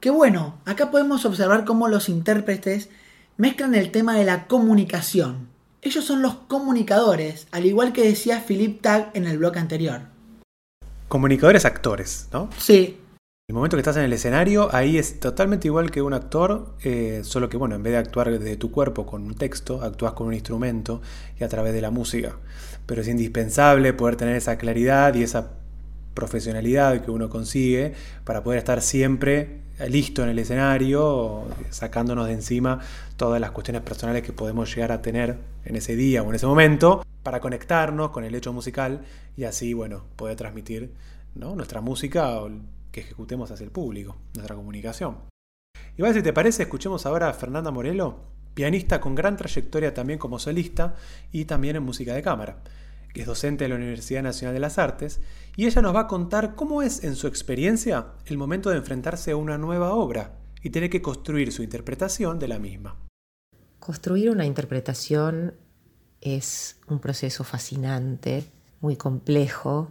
Qué 0.00 0.08
bueno, 0.08 0.54
acá 0.64 0.90
podemos 0.90 1.26
observar 1.26 1.66
cómo 1.66 1.88
los 1.88 2.08
intérpretes 2.08 2.88
mezclan 3.36 3.74
el 3.74 3.90
tema 3.90 4.16
de 4.16 4.24
la 4.24 4.46
comunicación 4.46 5.52
ellos 5.84 6.04
son 6.04 6.22
los 6.22 6.34
comunicadores, 6.34 7.46
al 7.52 7.66
igual 7.66 7.92
que 7.92 8.02
decía 8.02 8.42
Philip 8.46 8.80
Tag 8.80 9.10
en 9.12 9.26
el 9.26 9.36
blog 9.36 9.58
anterior. 9.58 10.00
Comunicadores 11.08 11.66
actores, 11.66 12.28
¿no? 12.32 12.48
Sí. 12.58 12.98
El 13.46 13.54
momento 13.54 13.76
que 13.76 13.82
estás 13.82 13.98
en 13.98 14.04
el 14.04 14.12
escenario, 14.14 14.74
ahí 14.74 14.96
es 14.96 15.20
totalmente 15.20 15.68
igual 15.68 15.90
que 15.90 16.00
un 16.00 16.14
actor, 16.14 16.74
eh, 16.82 17.20
solo 17.22 17.50
que, 17.50 17.58
bueno, 17.58 17.74
en 17.74 17.82
vez 17.82 17.92
de 17.92 17.98
actuar 17.98 18.38
de 18.38 18.56
tu 18.56 18.70
cuerpo 18.70 19.04
con 19.04 19.24
un 19.24 19.34
texto, 19.34 19.82
actúas 19.82 20.14
con 20.14 20.28
un 20.28 20.32
instrumento 20.32 21.02
y 21.38 21.44
a 21.44 21.48
través 21.48 21.74
de 21.74 21.82
la 21.82 21.90
música. 21.90 22.38
Pero 22.86 23.02
es 23.02 23.08
indispensable 23.08 23.92
poder 23.92 24.16
tener 24.16 24.36
esa 24.36 24.56
claridad 24.56 25.14
y 25.14 25.22
esa 25.22 25.50
profesionalidad 26.14 27.02
que 27.02 27.10
uno 27.10 27.28
consigue 27.28 27.92
para 28.24 28.42
poder 28.42 28.58
estar 28.58 28.80
siempre 28.80 29.63
listo 29.88 30.22
en 30.22 30.28
el 30.28 30.38
escenario, 30.38 31.44
sacándonos 31.70 32.26
de 32.26 32.34
encima 32.34 32.80
todas 33.16 33.40
las 33.40 33.50
cuestiones 33.50 33.82
personales 33.82 34.22
que 34.22 34.32
podemos 34.32 34.72
llegar 34.74 34.92
a 34.92 35.02
tener 35.02 35.38
en 35.64 35.76
ese 35.76 35.96
día 35.96 36.22
o 36.22 36.28
en 36.28 36.34
ese 36.36 36.46
momento, 36.46 37.04
para 37.22 37.40
conectarnos 37.40 38.10
con 38.10 38.24
el 38.24 38.34
hecho 38.34 38.52
musical 38.52 39.04
y 39.36 39.44
así, 39.44 39.72
bueno, 39.72 40.04
poder 40.16 40.36
transmitir 40.36 40.92
nuestra 41.34 41.80
música 41.80 42.38
que 42.92 43.00
ejecutemos 43.00 43.50
hacia 43.50 43.64
el 43.64 43.70
público, 43.70 44.16
nuestra 44.34 44.54
comunicación. 44.54 45.16
Igual 45.96 46.14
si 46.14 46.22
te 46.22 46.32
parece, 46.32 46.64
escuchemos 46.64 47.06
ahora 47.06 47.28
a 47.28 47.32
Fernanda 47.32 47.70
Morelo, 47.70 48.18
pianista 48.54 49.00
con 49.00 49.14
gran 49.14 49.36
trayectoria 49.36 49.94
también 49.94 50.18
como 50.18 50.38
solista 50.38 50.94
y 51.32 51.44
también 51.46 51.76
en 51.76 51.82
música 51.82 52.14
de 52.14 52.22
cámara 52.22 52.58
que 53.14 53.22
es 53.22 53.26
docente 53.26 53.64
de 53.64 53.70
la 53.70 53.76
Universidad 53.76 54.22
Nacional 54.22 54.52
de 54.52 54.60
las 54.60 54.76
Artes, 54.78 55.20
y 55.56 55.66
ella 55.66 55.80
nos 55.80 55.94
va 55.94 56.00
a 56.00 56.06
contar 56.08 56.56
cómo 56.56 56.82
es 56.82 57.04
en 57.04 57.14
su 57.14 57.28
experiencia 57.28 58.08
el 58.26 58.36
momento 58.36 58.68
de 58.68 58.76
enfrentarse 58.76 59.30
a 59.30 59.36
una 59.36 59.56
nueva 59.56 59.94
obra 59.94 60.34
y 60.62 60.70
tener 60.70 60.90
que 60.90 61.00
construir 61.00 61.52
su 61.52 61.62
interpretación 61.62 62.38
de 62.38 62.48
la 62.48 62.58
misma. 62.58 62.96
Construir 63.78 64.30
una 64.30 64.44
interpretación 64.44 65.54
es 66.20 66.80
un 66.88 66.98
proceso 66.98 67.44
fascinante, 67.44 68.44
muy 68.80 68.96
complejo, 68.96 69.90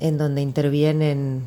en 0.00 0.18
donde 0.18 0.42
intervienen 0.42 1.42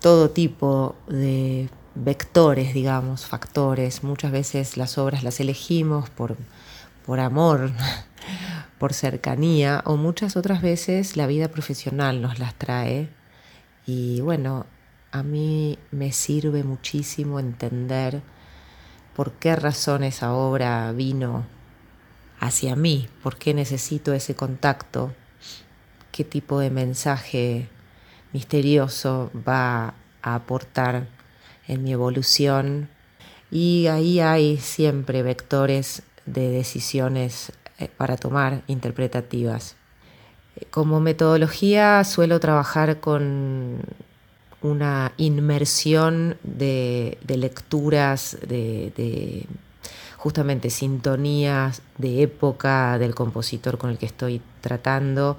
todo 0.00 0.30
tipo 0.30 0.96
de 1.08 1.70
vectores, 1.94 2.74
digamos, 2.74 3.24
factores. 3.24 4.02
Muchas 4.02 4.32
veces 4.32 4.76
las 4.76 4.98
obras 4.98 5.22
las 5.22 5.40
elegimos 5.40 6.10
por, 6.10 6.36
por 7.08 7.20
amor, 7.20 7.70
por 8.78 8.92
cercanía, 8.92 9.80
o 9.86 9.96
muchas 9.96 10.36
otras 10.36 10.60
veces 10.60 11.16
la 11.16 11.26
vida 11.26 11.48
profesional 11.48 12.20
nos 12.20 12.38
las 12.38 12.54
trae. 12.54 13.08
Y 13.86 14.20
bueno, 14.20 14.66
a 15.10 15.22
mí 15.22 15.78
me 15.90 16.12
sirve 16.12 16.64
muchísimo 16.64 17.40
entender 17.40 18.20
por 19.16 19.32
qué 19.32 19.56
razón 19.56 20.04
esa 20.04 20.34
obra 20.34 20.92
vino 20.92 21.46
hacia 22.40 22.76
mí, 22.76 23.08
por 23.22 23.38
qué 23.38 23.54
necesito 23.54 24.12
ese 24.12 24.34
contacto, 24.34 25.14
qué 26.12 26.24
tipo 26.24 26.60
de 26.60 26.68
mensaje 26.68 27.70
misterioso 28.34 29.30
va 29.48 29.94
a 30.20 30.34
aportar 30.34 31.08
en 31.68 31.84
mi 31.84 31.92
evolución. 31.92 32.90
Y 33.50 33.86
ahí 33.86 34.20
hay 34.20 34.58
siempre 34.58 35.22
vectores 35.22 36.02
de 36.32 36.50
decisiones 36.50 37.52
eh, 37.78 37.88
para 37.96 38.16
tomar 38.16 38.62
interpretativas. 38.66 39.76
Como 40.70 41.00
metodología 41.00 42.02
suelo 42.04 42.40
trabajar 42.40 42.98
con 43.00 43.80
una 44.62 45.12
inmersión 45.16 46.36
de, 46.42 47.18
lecturas, 47.28 48.36
de, 48.46 49.46
justamente 50.16 50.70
sintonías 50.70 51.82
de 51.96 52.22
época 52.22 52.98
del 52.98 53.14
compositor 53.14 53.78
con 53.78 53.90
el 53.90 53.98
que 53.98 54.06
estoy 54.06 54.42
tratando. 54.60 55.38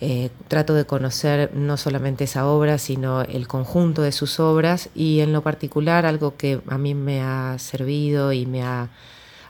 Eh, 0.00 0.30
trato 0.46 0.74
de 0.74 0.84
conocer 0.84 1.50
no 1.54 1.76
solamente 1.76 2.24
esa 2.24 2.46
obra, 2.46 2.78
sino 2.78 3.22
el 3.22 3.48
conjunto 3.48 4.02
de 4.02 4.12
sus 4.12 4.38
obras 4.38 4.90
y 4.94 5.18
en 5.20 5.32
lo 5.32 5.42
particular 5.42 6.06
algo 6.06 6.36
que 6.36 6.60
a 6.68 6.78
mí 6.78 6.94
me 6.94 7.20
ha 7.20 7.56
servido 7.58 8.32
y 8.32 8.46
me 8.46 8.62
ha 8.62 8.90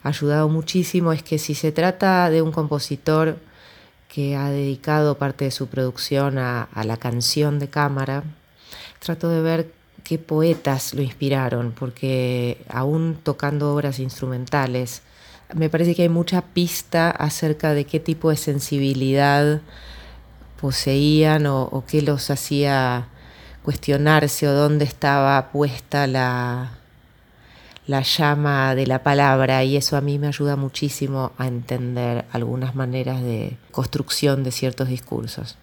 ayudado 0.08 0.48
muchísimo 0.48 1.12
es 1.12 1.22
que 1.22 1.38
si 1.38 1.54
se 1.54 1.72
trata 1.72 2.30
de 2.30 2.42
un 2.42 2.52
compositor 2.52 3.38
que 4.08 4.36
ha 4.36 4.50
dedicado 4.50 5.18
parte 5.18 5.44
de 5.44 5.50
su 5.50 5.68
producción 5.68 6.38
a 6.38 6.68
la 6.84 6.96
canción 6.96 7.58
de 7.58 7.68
cámara, 7.68 8.24
trato 9.00 9.28
de 9.28 9.42
ver 9.42 9.72
qué 10.04 10.18
poetas 10.18 10.94
lo 10.94 11.02
inspiraron, 11.02 11.72
porque 11.78 12.64
aún 12.68 13.18
tocando 13.22 13.74
obras 13.74 13.98
instrumentales, 13.98 15.02
me 15.54 15.68
parece 15.68 15.94
que 15.94 16.02
hay 16.02 16.08
mucha 16.08 16.42
pista 16.42 17.10
acerca 17.10 17.74
de 17.74 17.84
qué 17.84 18.00
tipo 18.00 18.30
de 18.30 18.36
sensibilidad 18.36 19.60
poseían 20.60 21.46
o, 21.46 21.84
qué 21.86 22.02
los 22.02 22.30
hacía 22.30 23.08
cuestionarse 23.62 24.48
o 24.48 24.52
dónde 24.52 24.84
estaba 24.84 25.50
puesta 25.50 26.06
la, 26.06 26.77
la 27.88 28.02
llama 28.02 28.74
de 28.74 28.86
la 28.86 29.02
palabra 29.02 29.64
y 29.64 29.76
eso 29.76 29.96
a 29.96 30.02
mí 30.02 30.18
me 30.18 30.26
ayuda 30.26 30.56
muchísimo 30.56 31.32
a 31.38 31.48
entender 31.48 32.26
algunas 32.32 32.74
maneras 32.74 33.22
de 33.22 33.56
construcción 33.70 34.44
de 34.44 34.52
ciertos 34.52 34.88
discursos. 34.88 35.56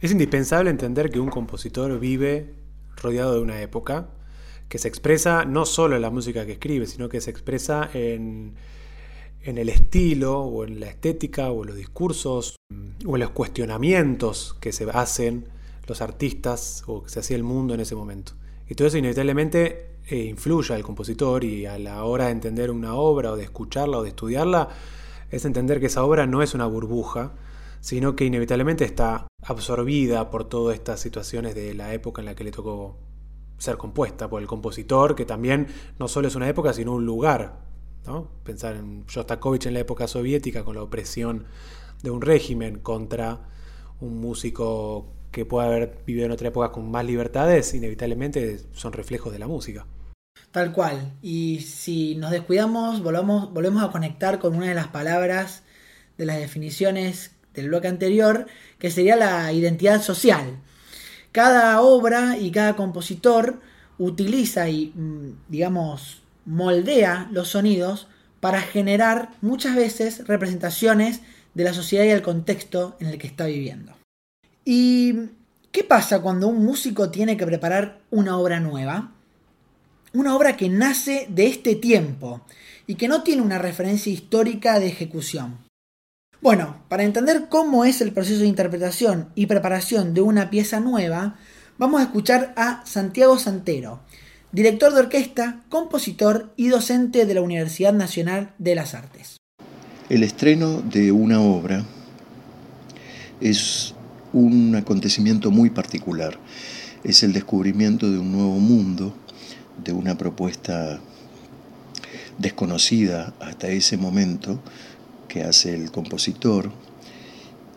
Es 0.00 0.10
indispensable 0.10 0.68
entender 0.68 1.10
que 1.10 1.20
un 1.20 1.30
compositor 1.30 1.98
vive 2.00 2.54
rodeado 2.96 3.34
de 3.34 3.40
una 3.40 3.62
época 3.62 4.08
que 4.68 4.78
se 4.78 4.88
expresa 4.88 5.44
no 5.44 5.64
solo 5.64 5.94
en 5.94 6.02
la 6.02 6.10
música 6.10 6.44
que 6.44 6.52
escribe, 6.52 6.86
sino 6.86 7.08
que 7.08 7.20
se 7.20 7.30
expresa 7.30 7.88
en, 7.94 8.56
el 9.40 9.68
estilo 9.68 10.40
o 10.40 10.64
en 10.64 10.80
la 10.80 10.88
estética 10.88 11.52
o 11.52 11.62
en 11.62 11.68
los 11.68 11.76
discursos 11.76 12.56
o 13.06 13.14
en 13.14 13.20
los 13.20 13.30
cuestionamientos 13.30 14.56
que 14.60 14.72
se 14.72 14.90
hacen 14.92 15.46
los 15.86 16.02
artistas 16.02 16.82
o 16.88 17.04
que 17.04 17.10
se 17.10 17.20
hacía 17.20 17.36
el 17.36 17.44
mundo 17.44 17.74
en 17.74 17.80
ese 17.80 17.94
momento. 17.94 18.32
Y 18.68 18.74
todo 18.74 18.88
eso 18.88 18.98
inevitablemente 18.98 19.97
eh, 20.10 20.24
influye 20.24 20.74
al 20.74 20.82
compositor 20.82 21.44
y 21.44 21.66
a 21.66 21.78
la 21.78 22.04
hora 22.04 22.26
de 22.26 22.32
entender 22.32 22.70
una 22.70 22.94
obra 22.94 23.32
o 23.32 23.36
de 23.36 23.44
escucharla 23.44 23.98
o 23.98 24.02
de 24.02 24.08
estudiarla, 24.08 24.68
es 25.30 25.44
entender 25.44 25.80
que 25.80 25.86
esa 25.86 26.04
obra 26.04 26.26
no 26.26 26.42
es 26.42 26.54
una 26.54 26.66
burbuja, 26.66 27.32
sino 27.80 28.16
que 28.16 28.24
inevitablemente 28.24 28.84
está 28.84 29.26
absorbida 29.42 30.30
por 30.30 30.44
todas 30.44 30.74
estas 30.74 31.00
situaciones 31.00 31.54
de 31.54 31.74
la 31.74 31.92
época 31.92 32.22
en 32.22 32.26
la 32.26 32.34
que 32.34 32.44
le 32.44 32.50
tocó 32.50 32.96
ser 33.58 33.76
compuesta 33.76 34.30
por 34.30 34.40
el 34.40 34.48
compositor, 34.48 35.14
que 35.14 35.26
también 35.26 35.66
no 35.98 36.08
solo 36.08 36.28
es 36.28 36.34
una 36.34 36.48
época, 36.48 36.72
sino 36.72 36.94
un 36.94 37.04
lugar. 37.04 37.60
¿no? 38.06 38.28
Pensar 38.44 38.76
en 38.76 39.04
Shostakovich 39.06 39.66
en 39.66 39.74
la 39.74 39.80
época 39.80 40.08
soviética 40.08 40.64
con 40.64 40.74
la 40.74 40.82
opresión 40.82 41.44
de 42.02 42.10
un 42.10 42.22
régimen 42.22 42.78
contra 42.78 43.48
un 44.00 44.20
músico 44.20 45.12
que 45.30 45.44
puede 45.44 45.66
haber 45.66 46.02
vivido 46.06 46.24
en 46.24 46.32
otra 46.32 46.48
época 46.48 46.72
con 46.72 46.90
más 46.90 47.04
libertades, 47.04 47.74
inevitablemente 47.74 48.58
son 48.72 48.92
reflejos 48.92 49.32
de 49.32 49.38
la 49.38 49.46
música. 49.46 49.86
Tal 50.50 50.72
cual. 50.72 51.12
Y 51.22 51.60
si 51.60 52.14
nos 52.14 52.30
descuidamos, 52.30 53.02
volvamos, 53.02 53.52
volvemos 53.52 53.82
a 53.82 53.90
conectar 53.90 54.38
con 54.38 54.54
una 54.54 54.66
de 54.66 54.74
las 54.74 54.88
palabras 54.88 55.62
de 56.16 56.26
las 56.26 56.38
definiciones 56.38 57.32
del 57.54 57.68
bloque 57.68 57.88
anterior, 57.88 58.46
que 58.78 58.90
sería 58.90 59.16
la 59.16 59.52
identidad 59.52 60.02
social. 60.02 60.58
Cada 61.32 61.80
obra 61.80 62.36
y 62.38 62.50
cada 62.50 62.76
compositor 62.76 63.60
utiliza 63.98 64.68
y, 64.68 64.92
mm, 64.94 65.48
digamos, 65.48 66.22
moldea 66.44 67.28
los 67.30 67.48
sonidos 67.48 68.08
para 68.40 68.60
generar 68.60 69.30
muchas 69.40 69.76
veces 69.76 70.26
representaciones 70.26 71.20
de 71.54 71.64
la 71.64 71.74
sociedad 71.74 72.04
y 72.04 72.10
el 72.10 72.22
contexto 72.22 72.96
en 73.00 73.08
el 73.08 73.18
que 73.18 73.26
está 73.26 73.46
viviendo. 73.46 73.92
¿Y 74.64 75.30
qué 75.72 75.82
pasa 75.84 76.20
cuando 76.20 76.48
un 76.48 76.64
músico 76.64 77.10
tiene 77.10 77.36
que 77.36 77.46
preparar 77.46 78.00
una 78.10 78.38
obra 78.38 78.60
nueva? 78.60 79.12
Una 80.14 80.34
obra 80.34 80.56
que 80.56 80.68
nace 80.68 81.26
de 81.28 81.46
este 81.46 81.74
tiempo 81.74 82.40
y 82.86 82.94
que 82.94 83.08
no 83.08 83.22
tiene 83.22 83.42
una 83.42 83.58
referencia 83.58 84.12
histórica 84.12 84.80
de 84.80 84.86
ejecución. 84.86 85.58
Bueno, 86.40 86.82
para 86.88 87.02
entender 87.02 87.48
cómo 87.48 87.84
es 87.84 88.00
el 88.00 88.12
proceso 88.12 88.40
de 88.40 88.46
interpretación 88.46 89.28
y 89.34 89.46
preparación 89.46 90.14
de 90.14 90.22
una 90.22 90.50
pieza 90.50 90.80
nueva, 90.80 91.36
vamos 91.78 92.00
a 92.00 92.04
escuchar 92.04 92.54
a 92.56 92.86
Santiago 92.86 93.38
Santero, 93.38 94.00
director 94.52 94.94
de 94.94 95.00
orquesta, 95.00 95.64
compositor 95.68 96.52
y 96.56 96.68
docente 96.68 97.26
de 97.26 97.34
la 97.34 97.42
Universidad 97.42 97.92
Nacional 97.92 98.54
de 98.58 98.74
las 98.76 98.94
Artes. 98.94 99.36
El 100.08 100.22
estreno 100.22 100.80
de 100.80 101.12
una 101.12 101.40
obra 101.42 101.84
es 103.40 103.94
un 104.32 104.74
acontecimiento 104.74 105.50
muy 105.50 105.70
particular. 105.70 106.38
Es 107.04 107.22
el 107.22 107.32
descubrimiento 107.32 108.10
de 108.10 108.18
un 108.18 108.32
nuevo 108.32 108.58
mundo, 108.58 109.14
de 109.84 109.92
una 109.92 110.16
propuesta 110.18 111.00
desconocida 112.38 113.34
hasta 113.40 113.68
ese 113.68 113.96
momento, 113.96 114.60
que 115.28 115.42
hace 115.42 115.74
el 115.74 115.90
compositor 115.90 116.72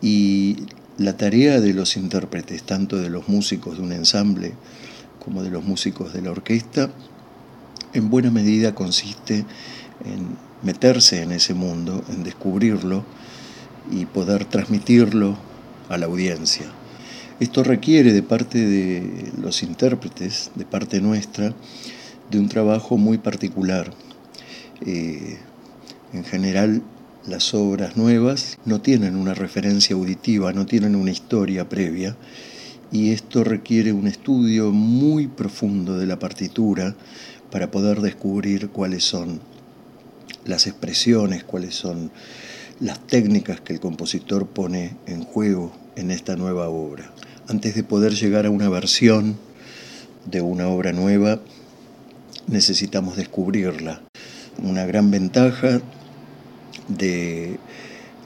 y 0.02 0.58
la 0.98 1.18
tarea 1.18 1.60
de 1.60 1.74
los 1.74 1.98
intérpretes, 1.98 2.64
tanto 2.64 2.98
de 2.98 3.10
los 3.10 3.28
músicos 3.28 3.78
de 3.78 3.84
un 3.84 3.92
ensamble 3.92 4.54
como 5.24 5.44
de 5.44 5.50
los 5.50 5.64
músicos 5.64 6.14
de 6.14 6.22
la 6.22 6.32
orquesta, 6.32 6.92
en 7.94 8.10
buena 8.10 8.32
medida 8.32 8.74
consiste 8.74 9.46
en 10.06 10.38
meterse 10.64 11.22
en 11.22 11.32
ese 11.32 11.54
mundo, 11.54 12.04
en 12.10 12.24
descubrirlo 12.24 13.04
y 13.92 14.06
poder 14.06 14.46
transmitirlo 14.46 15.38
a 15.90 15.98
la 15.98 16.06
audiencia. 16.06 16.66
Esto 17.40 17.64
requiere 17.64 18.14
de 18.14 18.24
parte 18.24 18.66
de 18.66 19.32
los 19.42 19.64
intérpretes, 19.64 20.52
de 20.56 20.66
parte 20.66 21.02
nuestra, 21.02 21.54
de 22.32 22.40
un 22.40 22.48
trabajo 22.48 22.98
muy 22.98 23.18
particular. 23.18 23.94
Eh, 24.86 25.38
en 26.14 26.24
general 26.24 26.82
las 27.28 27.54
obras 27.54 27.98
nuevas 27.98 28.58
no 28.66 28.82
tienen 28.82 29.16
una 29.16 29.34
referencia 29.34 29.96
auditiva, 29.96 30.54
no 30.54 30.66
tienen 30.66 30.96
una 30.96 31.12
historia 31.12 31.70
previa, 31.70 32.18
y 32.92 33.12
esto 33.12 33.44
requiere 33.44 33.94
un 33.94 34.08
estudio 34.08 34.72
muy 34.72 35.28
profundo 35.28 35.98
de 35.98 36.08
la 36.08 36.20
partitura 36.20 36.96
para 37.52 37.70
poder 37.70 38.02
descubrir 38.02 38.70
cuáles 38.70 39.04
son 39.04 39.42
las 40.46 40.68
expresiones, 40.68 41.44
cuáles 41.44 41.76
son 41.76 42.12
las 42.80 43.00
técnicas 43.06 43.62
que 43.62 43.74
el 43.74 43.80
compositor 43.80 44.48
pone 44.48 44.96
en 45.06 45.24
juego 45.24 45.72
en 45.96 46.12
esta 46.12 46.36
nueva 46.36 46.70
obra. 46.70 47.12
Antes 47.48 47.76
de 47.76 47.84
poder 47.84 48.14
llegar 48.14 48.46
a 48.46 48.50
una 48.50 48.70
versión 48.70 49.38
de 50.26 50.42
una 50.42 50.68
obra 50.68 50.92
nueva, 50.92 51.40
necesitamos 52.48 53.18
descubrirla. 53.18 54.02
Una 54.62 54.86
gran 54.86 55.12
ventaja 55.12 55.82
de 56.88 57.58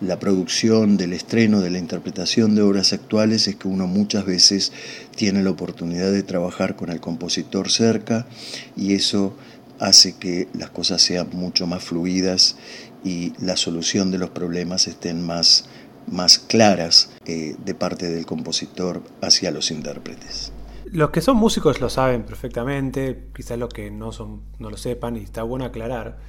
la 0.01 0.19
producción, 0.19 0.97
del 0.97 1.13
estreno, 1.13 1.61
de 1.61 1.69
la 1.69 1.79
interpretación 1.79 2.55
de 2.55 2.61
obras 2.61 2.93
actuales 2.93 3.47
es 3.47 3.55
que 3.55 3.67
uno 3.67 3.87
muchas 3.87 4.25
veces 4.25 4.71
tiene 5.15 5.41
la 5.43 5.51
oportunidad 5.51 6.11
de 6.11 6.23
trabajar 6.23 6.75
con 6.75 6.89
el 6.89 6.99
compositor 6.99 7.71
cerca 7.71 8.27
y 8.75 8.93
eso 8.93 9.35
hace 9.79 10.15
que 10.15 10.47
las 10.53 10.69
cosas 10.69 11.01
sean 11.01 11.29
mucho 11.33 11.67
más 11.67 11.83
fluidas 11.83 12.55
y 13.03 13.33
la 13.39 13.55
solución 13.55 14.11
de 14.11 14.17
los 14.17 14.31
problemas 14.31 14.87
estén 14.87 15.21
más, 15.21 15.65
más 16.07 16.39
claras 16.39 17.11
eh, 17.25 17.55
de 17.63 17.75
parte 17.75 18.09
del 18.09 18.25
compositor 18.25 19.03
hacia 19.21 19.51
los 19.51 19.71
intérpretes. 19.71 20.54
Los 20.95 21.09
que 21.09 21.19
son 21.19 21.35
músicos 21.35 21.81
lo 21.81 21.89
saben 21.89 22.23
perfectamente, 22.23 23.27
quizás 23.35 23.59
los 23.59 23.67
que 23.67 23.91
no, 23.91 24.13
son, 24.13 24.43
no 24.59 24.69
lo 24.69 24.77
sepan, 24.77 25.17
y 25.17 25.23
está 25.23 25.43
bueno 25.43 25.65
aclarar 25.65 26.19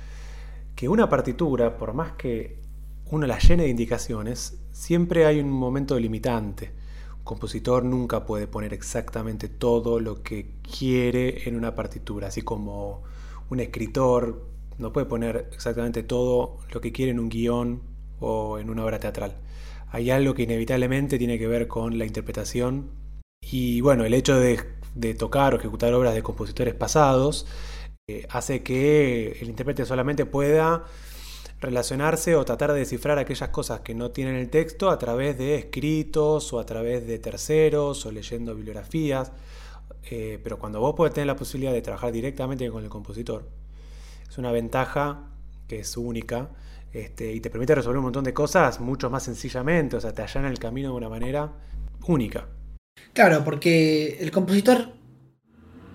que 0.74 0.88
una 0.88 1.08
partitura, 1.08 1.78
por 1.78 1.94
más 1.94 2.14
que 2.14 2.62
uno 3.12 3.28
la 3.28 3.38
llene 3.38 3.62
de 3.62 3.68
indicaciones, 3.68 4.58
siempre 4.72 5.24
hay 5.24 5.38
un 5.38 5.52
momento 5.52 5.96
limitante. 6.00 6.72
Un 7.18 7.22
compositor 7.22 7.84
nunca 7.84 8.26
puede 8.26 8.48
poner 8.48 8.74
exactamente 8.74 9.48
todo 9.48 10.00
lo 10.00 10.24
que 10.24 10.56
quiere 10.62 11.48
en 11.48 11.54
una 11.54 11.76
partitura, 11.76 12.26
así 12.26 12.42
como 12.42 13.04
un 13.48 13.60
escritor 13.60 14.48
no 14.78 14.92
puede 14.92 15.06
poner 15.06 15.48
exactamente 15.52 16.02
todo 16.02 16.58
lo 16.72 16.80
que 16.80 16.90
quiere 16.90 17.12
en 17.12 17.20
un 17.20 17.28
guion 17.28 17.82
o 18.18 18.58
en 18.58 18.68
una 18.68 18.84
obra 18.84 18.98
teatral. 18.98 19.36
Hay 19.92 20.10
algo 20.10 20.34
que 20.34 20.42
inevitablemente 20.42 21.18
tiene 21.18 21.38
que 21.38 21.46
ver 21.46 21.68
con 21.68 21.98
la 21.98 22.04
interpretación 22.04 23.05
y 23.50 23.80
bueno, 23.80 24.04
el 24.04 24.14
hecho 24.14 24.38
de, 24.38 24.58
tocar 25.14 25.54
o 25.54 25.58
ejecutar 25.58 25.92
obras 25.94 26.14
de 26.14 26.22
compositores 26.22 26.74
pasados 26.74 27.46
eh, 28.08 28.26
hace 28.30 28.62
que 28.62 29.38
el 29.40 29.48
intérprete 29.48 29.84
solamente 29.84 30.26
pueda 30.26 30.84
relacionarse 31.60 32.34
o 32.34 32.44
tratar 32.44 32.72
de 32.72 32.80
descifrar 32.80 33.18
aquellas 33.18 33.48
cosas 33.50 33.80
que 33.80 33.94
no 33.94 34.10
tienen 34.10 34.36
el 34.36 34.50
texto 34.50 34.90
a 34.90 34.98
través 34.98 35.38
de 35.38 35.56
escritos 35.56 36.52
o 36.52 36.58
a 36.58 36.66
través 36.66 37.06
de 37.06 37.18
terceros 37.18 38.04
o 38.06 38.12
leyendo 38.12 38.54
bibliografías. 38.54 39.32
Eh, 40.10 40.40
pero 40.42 40.58
cuando 40.58 40.80
vos 40.80 40.94
podés 40.94 41.14
tener 41.14 41.26
la 41.26 41.36
posibilidad 41.36 41.72
de 41.72 41.82
trabajar 41.82 42.12
directamente 42.12 42.68
con 42.70 42.84
el 42.84 42.90
compositor, 42.90 43.48
es 44.28 44.38
una 44.38 44.52
ventaja 44.52 45.30
que 45.68 45.80
es 45.80 45.96
única 45.96 46.50
este, 46.92 47.32
y 47.32 47.40
te 47.40 47.50
permite 47.50 47.74
resolver 47.74 47.98
un 47.98 48.04
montón 48.04 48.24
de 48.24 48.34
cosas 48.34 48.80
mucho 48.80 49.10
más 49.10 49.24
sencillamente, 49.24 49.96
o 49.96 50.00
sea, 50.00 50.12
te 50.12 50.22
allana 50.22 50.48
el 50.48 50.58
camino 50.58 50.90
de 50.90 50.96
una 50.96 51.08
manera 51.08 51.52
única. 52.06 52.46
Claro, 53.12 53.44
porque 53.44 54.18
el 54.20 54.30
compositor 54.30 54.92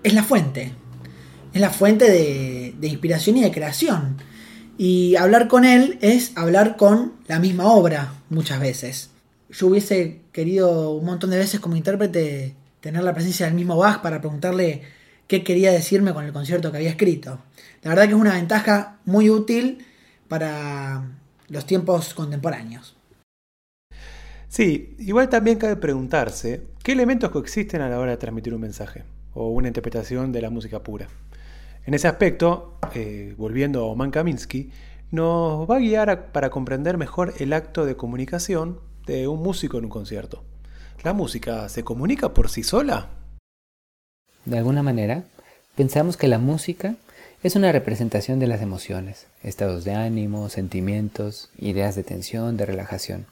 es 0.02 0.14
la 0.14 0.24
fuente, 0.24 0.72
es 1.52 1.60
la 1.60 1.70
fuente 1.70 2.10
de, 2.10 2.88
inspiración 2.88 3.36
y 3.36 3.42
de 3.42 3.52
creación. 3.52 4.16
Y 4.78 5.16
hablar 5.16 5.48
con 5.48 5.64
él 5.64 5.98
es 6.00 6.32
hablar 6.36 6.76
con 6.76 7.12
la 7.28 7.38
misma 7.38 7.66
obra 7.66 8.14
muchas 8.30 8.58
veces. 8.58 9.10
Yo 9.50 9.68
hubiese 9.68 10.22
querido 10.32 10.92
un 10.92 11.04
montón 11.04 11.30
de 11.30 11.38
veces 11.38 11.60
como 11.60 11.76
intérprete 11.76 12.56
tener 12.80 13.04
la 13.04 13.14
presencia 13.14 13.46
del 13.46 13.54
mismo 13.54 13.76
Bach 13.76 14.02
para 14.02 14.20
preguntarle 14.20 14.82
qué 15.28 15.44
quería 15.44 15.70
decirme 15.70 16.12
con 16.12 16.24
el 16.24 16.32
concierto 16.32 16.72
que 16.72 16.78
había 16.78 16.90
escrito. 16.90 17.38
La 17.82 17.90
verdad 17.90 18.04
que 18.04 18.14
es 18.14 18.20
una 18.20 18.34
ventaja 18.34 18.98
muy 19.04 19.30
útil 19.30 19.86
para 20.26 21.04
los 21.48 21.66
tiempos 21.66 22.14
contemporáneos. 22.14 22.96
Sí, 24.48 24.96
igual 24.98 25.28
también 25.28 25.58
cabe 25.58 25.76
preguntarse 25.76 26.62
qué 26.82 26.92
elementos 26.92 27.30
coexisten 27.30 27.80
a 27.80 27.88
la 27.88 27.98
hora 27.98 28.10
de 28.10 28.16
transmitir 28.16 28.54
un 28.54 28.60
mensaje 28.60 29.04
o 29.34 29.48
una 29.48 29.68
interpretación 29.68 30.32
de 30.32 30.42
la 30.42 30.50
música 30.50 30.82
pura. 30.82 31.08
En 31.86 31.94
ese 31.94 32.08
aspecto, 32.08 32.78
eh, 32.94 33.34
volviendo 33.38 33.80
a 33.80 33.84
Oman 33.84 34.10
Kaminsky, 34.10 34.70
nos 35.10 35.68
va 35.70 35.76
a 35.76 35.80
guiar 35.80 36.32
para 36.32 36.50
comprender 36.50 36.96
mejor 36.96 37.34
el 37.38 37.52
acto 37.52 37.84
de 37.84 37.96
comunicación 37.96 38.80
de 39.06 39.28
un 39.28 39.42
músico 39.42 39.78
en 39.78 39.84
un 39.84 39.90
concierto. 39.90 40.44
¿La 41.02 41.12
música 41.12 41.68
se 41.68 41.84
comunica 41.84 42.34
por 42.34 42.48
sí 42.48 42.62
sola? 42.62 43.10
De 44.44 44.58
alguna 44.58 44.82
manera, 44.82 45.24
pensamos 45.76 46.16
que 46.16 46.28
la 46.28 46.38
música 46.38 46.96
es 47.42 47.56
una 47.56 47.72
representación 47.72 48.38
de 48.38 48.46
las 48.46 48.62
emociones, 48.62 49.26
estados 49.42 49.84
de 49.84 49.94
ánimo, 49.94 50.48
sentimientos, 50.48 51.50
ideas 51.58 51.94
de 51.96 52.04
tensión, 52.04 52.56
de 52.56 52.66
relajación. 52.66 53.26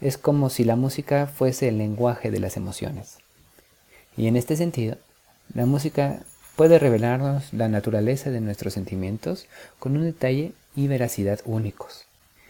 Es 0.00 0.16
como 0.16 0.48
si 0.50 0.64
la 0.64 0.76
música 0.76 1.26
fuese 1.26 1.68
el 1.68 1.78
lenguaje 1.78 2.30
de 2.30 2.40
las 2.40 2.56
emociones. 2.56 3.18
Y 4.16 4.26
en 4.28 4.36
este 4.36 4.56
sentido, 4.56 4.96
la 5.54 5.66
música 5.66 6.20
puede 6.56 6.78
revelarnos 6.78 7.52
la 7.52 7.68
naturaleza 7.68 8.30
de 8.30 8.40
nuestros 8.40 8.74
sentimientos 8.74 9.46
con 9.78 9.96
un 9.96 10.04
detalle 10.04 10.52
y 10.76 10.88
veracidad 10.88 11.40
únicos. 11.44 12.04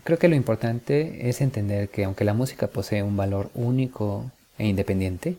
Creo 0.05 0.19
que 0.19 0.29
lo 0.29 0.37
importante 0.37 1.29
es 1.29 1.41
entender 1.41 1.89
que 1.89 2.05
aunque 2.05 2.25
la 2.25 2.35
música 2.35 2.69
posee 2.69 3.03
un 3.03 3.17
valor 3.17 3.51
único 3.55 4.31
e 4.59 4.67
independiente, 4.67 5.37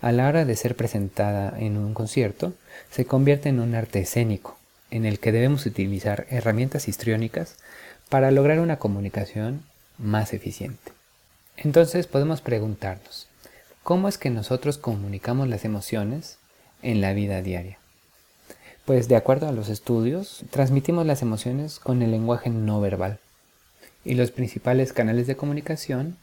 a 0.00 0.12
la 0.12 0.28
hora 0.28 0.44
de 0.44 0.56
ser 0.56 0.76
presentada 0.76 1.58
en 1.58 1.76
un 1.76 1.94
concierto, 1.94 2.52
se 2.90 3.06
convierte 3.06 3.48
en 3.48 3.60
un 3.60 3.74
arte 3.74 4.00
escénico, 4.00 4.58
en 4.90 5.06
el 5.06 5.18
que 5.18 5.32
debemos 5.32 5.64
utilizar 5.64 6.26
herramientas 6.30 6.88
histriónicas 6.88 7.56
para 8.08 8.30
lograr 8.30 8.60
una 8.60 8.78
comunicación 8.78 9.62
más 9.98 10.34
eficiente. 10.34 10.95
Entonces 11.56 12.06
podemos 12.06 12.42
preguntarnos, 12.42 13.28
¿cómo 13.82 14.08
es 14.08 14.18
que 14.18 14.28
nosotros 14.30 14.76
comunicamos 14.76 15.48
las 15.48 15.64
emociones 15.64 16.38
en 16.82 17.00
la 17.00 17.14
vida 17.14 17.40
diaria? 17.40 17.78
Pues 18.84 19.08
de 19.08 19.16
acuerdo 19.16 19.48
a 19.48 19.52
los 19.52 19.68
estudios, 19.68 20.44
transmitimos 20.50 21.06
las 21.06 21.22
emociones 21.22 21.78
con 21.78 22.02
el 22.02 22.10
lenguaje 22.10 22.50
no 22.50 22.80
verbal. 22.80 23.18
Y 24.04 24.14
los 24.14 24.30
principales 24.30 24.92
canales 24.92 25.26
de 25.26 25.36
comunicación 25.36 26.16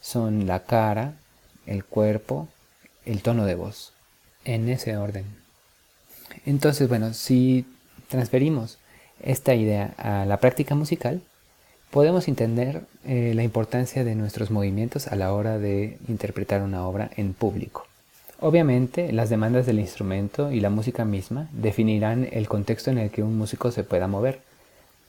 son 0.00 0.46
la 0.46 0.64
cara, 0.64 1.14
el 1.66 1.84
cuerpo, 1.84 2.48
el 3.06 3.22
tono 3.22 3.46
de 3.46 3.54
voz, 3.54 3.92
en 4.44 4.68
ese 4.68 4.96
orden. 4.96 5.24
Entonces, 6.46 6.88
bueno, 6.88 7.14
si 7.14 7.66
transferimos 8.08 8.78
esta 9.22 9.54
idea 9.54 9.94
a 9.96 10.26
la 10.26 10.36
práctica 10.36 10.74
musical, 10.74 11.22
podemos 11.90 12.28
entender 12.28 12.82
eh, 13.04 13.32
la 13.34 13.42
importancia 13.42 14.04
de 14.04 14.14
nuestros 14.14 14.50
movimientos 14.50 15.08
a 15.08 15.16
la 15.16 15.32
hora 15.32 15.58
de 15.58 15.98
interpretar 16.08 16.62
una 16.62 16.86
obra 16.86 17.10
en 17.16 17.34
público. 17.34 17.86
Obviamente, 18.40 19.12
las 19.12 19.28
demandas 19.28 19.66
del 19.66 19.80
instrumento 19.80 20.50
y 20.50 20.60
la 20.60 20.70
música 20.70 21.04
misma 21.04 21.48
definirán 21.52 22.26
el 22.32 22.48
contexto 22.48 22.90
en 22.90 22.98
el 22.98 23.10
que 23.10 23.22
un 23.22 23.36
músico 23.36 23.70
se 23.70 23.84
pueda 23.84 24.06
mover, 24.06 24.40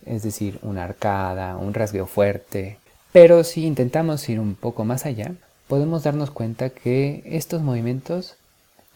es 0.06 0.24
decir, 0.24 0.60
una 0.64 0.84
arcada, 0.84 1.56
un 1.56 1.74
rasgueo 1.74 2.08
fuerte. 2.08 2.78
Pero 3.14 3.44
si 3.44 3.66
intentamos 3.66 4.28
ir 4.28 4.40
un 4.40 4.56
poco 4.56 4.84
más 4.84 5.06
allá, 5.06 5.32
podemos 5.68 6.04
darnos 6.04 6.32
cuenta 6.32 6.72
que 6.72 7.24
estos 7.26 7.62
movimientos 7.62 8.36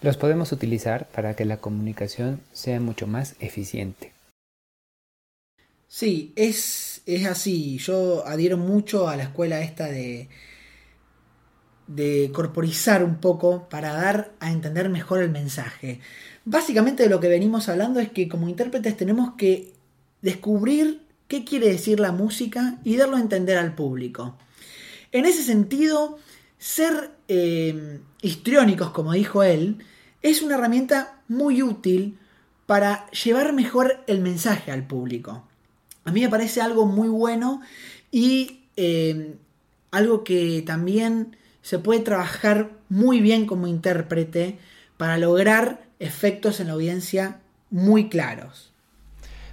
los 0.02 0.18
podemos 0.18 0.52
utilizar 0.52 1.08
para 1.08 1.34
que 1.36 1.46
la 1.46 1.58
comunicación 1.58 2.42
sea 2.52 2.82
mucho 2.82 3.08
más 3.08 3.36
eficiente. 3.40 4.15
Sí, 5.98 6.34
es, 6.36 7.02
es 7.06 7.26
así. 7.26 7.78
Yo 7.78 8.28
adhiero 8.28 8.58
mucho 8.58 9.08
a 9.08 9.16
la 9.16 9.24
escuela 9.24 9.62
esta 9.62 9.86
de, 9.86 10.28
de 11.88 12.32
corporizar 12.34 13.02
un 13.02 13.22
poco 13.22 13.70
para 13.70 13.94
dar 13.94 14.34
a 14.42 14.52
entender 14.52 14.90
mejor 14.90 15.24
el 15.24 15.30
mensaje. 15.30 16.02
Básicamente 16.44 17.04
de 17.04 17.10
lo 17.10 17.22
que 17.22 17.30
venimos 17.30 17.70
hablando 17.70 18.02
es 18.02 18.10
que 18.10 18.28
como 18.28 18.50
intérpretes 18.50 18.98
tenemos 18.98 19.36
que 19.38 19.72
descubrir 20.22 21.02
qué 21.30 21.46
quiere 21.46 21.70
decir 21.70 22.02
la 22.02 22.12
música 22.12 22.78
y 22.84 22.98
darlo 22.98 23.16
a 23.16 23.22
entender 23.22 23.58
al 23.58 23.74
público. 23.74 24.38
En 25.14 25.26
ese 25.26 25.44
sentido, 25.44 26.20
ser 26.58 27.12
eh, 27.30 28.02
histriónicos, 28.22 28.90
como 28.90 29.14
dijo 29.14 29.44
él, 29.44 29.78
es 30.22 30.42
una 30.42 30.56
herramienta 30.56 31.22
muy 31.30 31.64
útil 31.64 32.20
para 32.66 33.10
llevar 33.12 33.54
mejor 33.54 34.04
el 34.08 34.20
mensaje 34.20 34.74
al 34.74 34.86
público. 34.86 35.48
A 36.06 36.12
mí 36.12 36.22
me 36.22 36.30
parece 36.30 36.62
algo 36.62 36.86
muy 36.86 37.10
bueno 37.10 37.62
y 38.12 38.62
eh, 38.78 39.36
algo 39.92 40.24
que 40.24 40.64
también 40.66 41.36
se 41.62 41.80
puede 41.80 42.00
trabajar 42.02 42.72
muy 42.90 43.22
bien 43.22 43.46
como 43.46 43.68
intérprete 43.68 44.60
para 44.98 45.18
lograr 45.18 45.88
efectos 46.00 46.60
en 46.60 46.68
la 46.68 46.74
audiencia 46.74 47.42
muy 47.72 48.08
claros. 48.08 48.72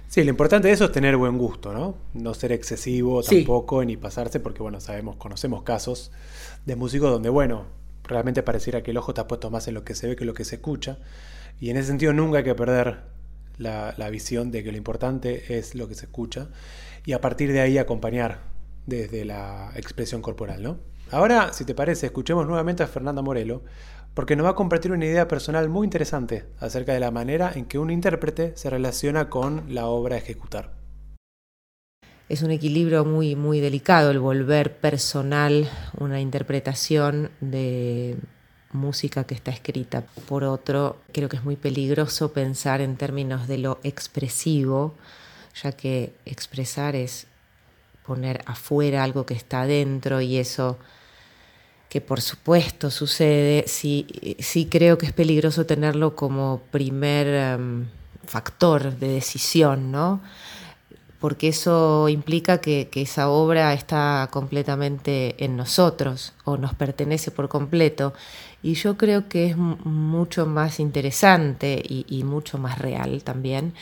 Sí, 0.07 0.23
lo 0.23 0.29
importante 0.29 0.67
de 0.67 0.75
eso 0.75 0.85
es 0.85 0.91
tener 0.91 1.17
buen 1.17 1.39
gusto, 1.39 1.73
¿no? 1.73 1.97
No 2.13 2.35
ser 2.35 2.51
excesivo 2.51 3.23
tampoco 3.23 3.83
ni 3.83 3.97
pasarse, 3.97 4.39
porque 4.39 4.61
bueno, 4.61 4.79
sabemos, 4.79 5.15
conocemos 5.15 5.63
casos 5.63 6.11
de 6.67 6.75
músicos 6.75 7.09
donde, 7.09 7.29
bueno, 7.29 7.65
realmente 8.03 8.43
pareciera 8.43 8.83
que 8.83 8.91
el 8.91 8.97
ojo 8.97 9.11
está 9.11 9.27
puesto 9.27 9.49
más 9.49 9.67
en 9.67 9.73
lo 9.73 9.83
que 9.83 9.95
se 9.95 10.07
ve 10.07 10.15
que 10.15 10.23
en 10.23 10.27
lo 10.27 10.35
que 10.35 10.45
se 10.45 10.57
escucha. 10.57 10.99
Y 11.59 11.71
en 11.71 11.77
ese 11.77 11.87
sentido 11.87 12.13
nunca 12.13 12.37
hay 12.37 12.43
que 12.43 12.53
perder 12.53 13.01
la, 13.57 14.09
visión 14.09 14.51
de 14.51 14.63
que 14.63 14.71
lo 14.71 14.77
importante 14.77 15.57
es 15.57 15.75
lo 15.75 15.87
que 15.87 15.95
se 15.95 16.05
escucha 16.05 16.49
y 17.05 17.13
a 17.13 17.21
partir 17.21 17.51
de 17.51 17.61
ahí 17.61 17.77
acompañar 17.77 18.41
desde 18.85 19.25
la 19.25 19.71
expresión 19.75 20.21
corporal, 20.21 20.63
¿no? 20.63 20.79
Ahora, 21.11 21.53
si 21.53 21.63
te 21.63 21.75
parece, 21.75 22.07
escuchemos 22.07 22.47
nuevamente 22.47 22.83
a 22.83 22.87
Fernanda 22.87 23.21
Morelo 23.21 23.63
porque 24.13 24.35
nos 24.35 24.45
va 24.45 24.51
a 24.51 24.55
compartir 24.55 24.91
una 24.91 25.05
idea 25.05 25.27
personal 25.27 25.69
muy 25.69 25.85
interesante 25.85 26.45
acerca 26.59 26.93
de 26.93 26.99
la 26.99 27.11
manera 27.11 27.51
en 27.53 27.65
que 27.65 27.79
un 27.79 27.89
intérprete 27.89 28.53
se 28.55 28.69
relaciona 28.69 29.29
con 29.29 29.73
la 29.73 29.87
obra 29.87 30.15
a 30.15 30.19
ejecutar. 30.19 30.71
es 32.29 32.41
un 32.41 32.51
equilibrio 32.51 33.05
muy, 33.05 33.35
muy 33.35 33.59
delicado 33.59 34.11
el 34.11 34.19
volver 34.19 34.77
personal 34.77 35.67
una 35.99 36.19
interpretación 36.19 37.31
de 37.41 38.17
música 38.73 39.23
que 39.23 39.35
está 39.35 39.51
escrita. 39.51 40.03
Por 40.27 40.43
otro, 40.43 40.97
creo 41.11 41.29
que 41.29 41.37
es 41.37 41.43
muy 41.43 41.55
peligroso 41.55 42.33
pensar 42.33 42.81
en 42.81 42.97
términos 42.97 43.47
de 43.47 43.57
lo 43.57 43.79
expresivo, 43.83 44.95
ya 45.61 45.71
que 45.71 46.13
expresar 46.25 46.95
es 46.95 47.27
poner 48.05 48.43
afuera 48.45 49.03
algo 49.03 49.25
que 49.25 49.33
está 49.33 49.61
adentro 49.61 50.19
y 50.21 50.37
eso 50.37 50.77
que 51.89 52.01
por 52.01 52.21
supuesto 52.21 52.89
sucede, 52.89 53.65
sí, 53.67 54.07
sí 54.39 54.65
creo 54.65 54.97
que 54.97 55.05
es 55.05 55.13
peligroso 55.13 55.65
tenerlo 55.65 56.15
como 56.15 56.61
primer 56.71 57.27
em, 57.27 57.85
factor 58.25 58.97
de 58.97 59.07
decisión, 59.09 59.91
¿no? 59.91 60.19
porque 61.23 61.47
eso 61.47 62.09
implica 62.09 62.57
que, 62.57 62.89
esa 62.95 63.29
obra 63.29 63.73
está 63.73 64.27
completamente 64.29 65.41
en 65.45 65.55
nosotros 65.55 66.33
o 66.43 66.57
nos 66.57 66.73
pertenece 66.73 67.31
por 67.31 67.47
completo. 67.47 68.13
Y 68.63 68.75
yo 68.75 68.97
creo 68.97 69.27
que 69.27 69.47
es 69.47 69.57
mucho 69.57 70.45
más 70.45 70.79
interesante 70.79 71.83
y, 71.85 72.23
mucho 72.23 72.57
más 72.57 72.79
real 72.79 73.23
también 73.23 73.73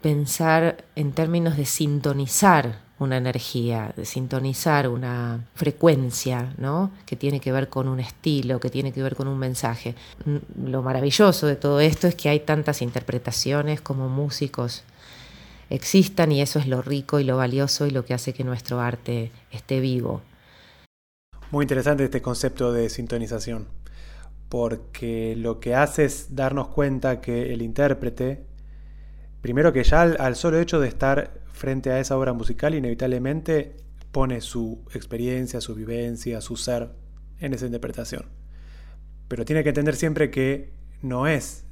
pensar 0.00 0.84
en 0.96 1.12
términos 1.12 1.56
de 1.56 1.66
sintonizar 1.66 2.80
una 2.98 3.16
energía, 3.16 3.92
de 3.96 4.04
sintonizar 4.04 4.88
una 4.88 5.46
frecuencia, 5.54 6.54
¿no? 6.56 6.90
que 7.04 7.16
tiene 7.16 7.38
que 7.38 7.52
ver 7.52 7.68
con 7.68 7.86
un 7.86 8.00
estilo, 8.00 8.58
que 8.60 8.70
tiene 8.70 8.92
que 8.92 9.02
ver 9.02 9.14
con 9.14 9.28
un 9.28 9.38
mensaje. 9.38 9.94
Lo 10.64 10.82
maravilloso 10.82 11.46
de 11.46 11.56
todo 11.56 11.80
esto 11.80 12.06
es 12.06 12.14
que 12.14 12.28
hay 12.28 12.40
tantas 12.40 12.80
interpretaciones 12.80 13.80
como 13.80 14.08
músicos 14.08 14.84
existan 15.70 16.32
y 16.32 16.40
eso 16.40 16.58
es 16.58 16.66
lo 16.66 16.82
rico 16.82 17.20
y 17.20 17.24
lo 17.24 17.36
valioso 17.36 17.86
y 17.86 17.90
lo 17.90 18.04
que 18.04 18.14
hace 18.14 18.32
que 18.32 18.44
nuestro 18.44 18.80
arte 18.80 19.30
esté 19.50 19.80
vivo. 19.80 20.22
Muy 21.50 21.64
interesante 21.64 22.04
este 22.04 22.20
concepto 22.20 22.72
de 22.72 22.90
sintonización, 22.90 23.68
porque 24.48 25.34
lo 25.36 25.60
que 25.60 25.74
hace 25.74 26.04
es 26.04 26.34
darnos 26.34 26.68
cuenta 26.68 27.20
que 27.20 27.52
el 27.52 27.62
intérprete, 27.62 28.44
primero 29.40 29.72
que 29.72 29.84
ya 29.84 30.02
al, 30.02 30.36
solo 30.36 30.58
hecho 30.58 30.80
de 30.80 30.88
estar 30.88 31.40
frente 31.52 31.90
a 31.90 32.00
esa 32.00 32.16
obra 32.16 32.32
musical, 32.32 32.74
inevitablemente 32.74 33.76
pone 34.12 34.40
su 34.40 34.82
experiencia, 34.94 35.60
su 35.60 35.74
vivencia, 35.74 36.40
su 36.40 36.56
ser 36.56 36.90
en 37.40 37.54
esa 37.54 37.66
interpretación. 37.66 38.26
Pero 39.28 39.44
tiene 39.44 39.62
que 39.62 39.70
entender 39.70 39.96
siempre 39.96 40.30
que 40.30 40.72
no 41.02 41.26
es 41.26 41.64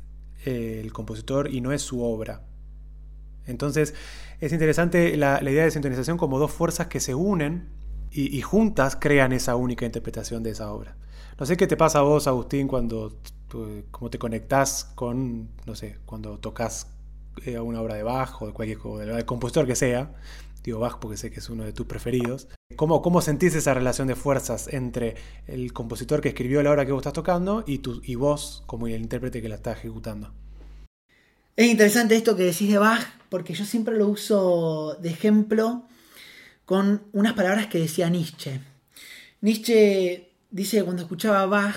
eh, 0.44 0.80
el 0.84 0.92
compositor 0.92 1.52
y 1.52 1.60
no 1.60 1.72
es 1.72 1.82
su 1.82 2.02
obra, 2.02 2.42
entonces 3.46 3.94
es 4.40 4.52
interesante 4.52 5.16
la, 5.16 5.40
idea 5.42 5.64
de 5.64 5.70
sintonización 5.70 6.18
como 6.18 6.38
dos 6.38 6.50
fuerzas 6.50 6.88
que 6.88 7.00
se 7.00 7.14
unen 7.14 7.68
y, 8.10 8.40
juntas 8.40 8.96
crean 8.98 9.32
esa 9.32 9.56
única 9.56 9.84
interpretación 9.84 10.42
de 10.42 10.50
esa 10.50 10.72
obra. 10.72 10.96
No 11.38 11.44
sé 11.44 11.57
qué 11.57 11.66
te 11.66 11.77
pasa 11.77 11.99
a 11.99 12.03
vos, 12.03 12.27
Agustín, 12.27 12.66
cuando 12.66 13.12
como 13.90 14.11
te 14.11 14.18
conectás 14.18 14.85
con, 14.94 15.51
no 15.66 15.75
sé, 15.75 15.99
cuando 16.05 16.38
tocas 16.38 16.88
eh, 17.44 17.59
una 17.59 17.81
obra 17.81 17.94
de 17.94 18.03
Bach 18.03 18.40
o 18.40 18.46
de 18.46 18.53
cualquier 18.53 18.79
compositor 19.25 19.66
que 19.66 19.77
sea, 19.77 20.14
digo 20.64 20.81
Bach 20.81 20.99
porque 20.99 21.16
sé 21.16 21.31
que 21.31 21.40
es 21.40 21.51
uno 21.51 21.64
de 21.64 21.72
tus 21.72 21.87
preferidos. 21.87 22.49
¿Cómo, 22.75 23.03
¿Cómo 23.03 23.20
sentís 23.20 23.55
esa 23.55 23.75
relación 23.75 24.09
de 24.09 24.16
fuerzas 24.16 24.68
entre 24.72 25.14
el 25.46 25.72
compositor 25.72 26.20
que 26.20 26.31
escribió 26.31 26.62
la 26.62 26.72
obra 26.72 26.87
que 26.87 26.92
vos 26.92 27.01
estás 27.01 27.12
tocando 27.12 27.64
y, 27.66 27.79
tu, 27.79 28.01
y 28.03 28.14
vos 28.14 28.62
como 28.66 28.87
el 28.87 29.01
intérprete 29.01 29.40
que 29.40 29.49
la 29.49 29.57
está 29.57 29.72
ejecutando? 29.72 30.33
Es 31.55 31.70
interesante 31.70 32.16
esto 32.16 32.35
que 32.37 32.44
decís 32.44 32.70
de 32.70 32.79
Bach, 32.79 33.07
porque 33.29 33.55
yo 33.55 33.64
siempre 33.64 33.96
lo 33.96 34.09
uso 34.09 34.96
de 35.01 35.11
ejemplo 35.11 35.85
con 36.64 37.05
unas 37.12 37.35
palabras 37.35 37.66
que 37.68 37.79
decía 37.79 38.11
Nietzsche. 38.11 38.61
Nietzsche 39.40 40.25
dice 40.50 40.78
que 40.78 40.85
cuando 40.85 41.02
escuchaba 41.02 41.42
a 41.42 41.46
Bach 41.46 41.76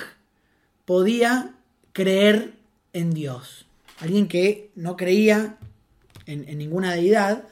podía 0.86 1.56
creer 1.94 2.54
en 2.94 3.12
Dios. 3.14 3.66
Alguien 4.00 4.28
que 4.28 4.72
no 4.76 4.96
creía 4.96 5.58
en, 6.26 6.58
ninguna 6.58 6.94
deidad, 6.94 7.48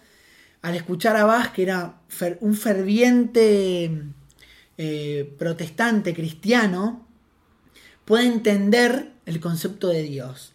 al 0.62 0.76
escuchar 0.76 1.16
a 1.16 1.26
Bach, 1.26 1.52
que 1.52 1.64
era 1.64 2.00
un 2.40 2.56
ferviente 2.56 4.04
eh, 4.78 5.36
protestante 5.38 6.14
cristiano, 6.14 7.06
puede 8.06 8.28
entender 8.28 9.12
el 9.26 9.40
concepto 9.40 9.90
de 9.90 10.04
Dios. 10.04 10.54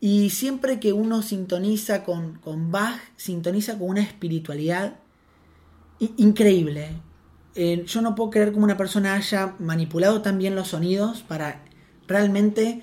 Y 0.00 0.30
siempre 0.30 0.80
que 0.80 0.92
uno 0.92 1.22
sintoniza 1.22 2.04
con, 2.04 2.38
con 2.38 2.72
Bach, 2.72 3.00
sintoniza 3.16 3.78
con 3.78 3.90
una 3.90 4.02
espiritualidad 4.02 4.96
increíble. 6.16 6.88
Eh, 7.54 7.84
yo 7.86 8.00
no 8.00 8.14
puedo 8.14 8.30
creer 8.30 8.52
cómo 8.52 8.64
una 8.64 8.76
persona 8.76 9.14
haya 9.14 9.54
manipulado 9.58 10.22
tan 10.22 10.38
bien 10.38 10.54
los 10.54 10.68
sonidos 10.68 11.22
para 11.22 11.62
realmente 12.06 12.82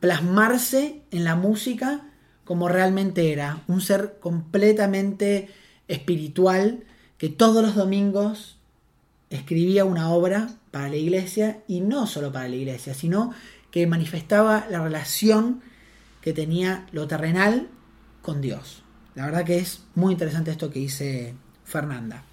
plasmarse 0.00 1.02
en 1.10 1.24
la 1.24 1.36
música 1.36 2.10
como 2.44 2.68
realmente 2.68 3.32
era. 3.32 3.62
Un 3.68 3.80
ser 3.80 4.18
completamente 4.20 5.48
espiritual 5.88 6.84
que 7.18 7.28
todos 7.28 7.62
los 7.62 7.74
domingos 7.74 8.58
escribía 9.30 9.84
una 9.84 10.10
obra 10.10 10.50
para 10.70 10.88
la 10.88 10.96
iglesia 10.96 11.62
y 11.66 11.80
no 11.80 12.06
solo 12.06 12.32
para 12.32 12.48
la 12.48 12.56
iglesia, 12.56 12.94
sino 12.94 13.32
que 13.70 13.86
manifestaba 13.86 14.66
la 14.70 14.82
relación 14.82 15.62
que 16.20 16.32
tenía 16.32 16.86
lo 16.92 17.06
terrenal 17.06 17.68
con 18.22 18.40
Dios. 18.40 18.82
La 19.14 19.26
verdad 19.26 19.44
que 19.44 19.58
es 19.58 19.84
muy 19.94 20.12
interesante 20.12 20.50
esto 20.50 20.70
que 20.70 20.80
dice 20.80 21.34
Fernanda. 21.64 22.24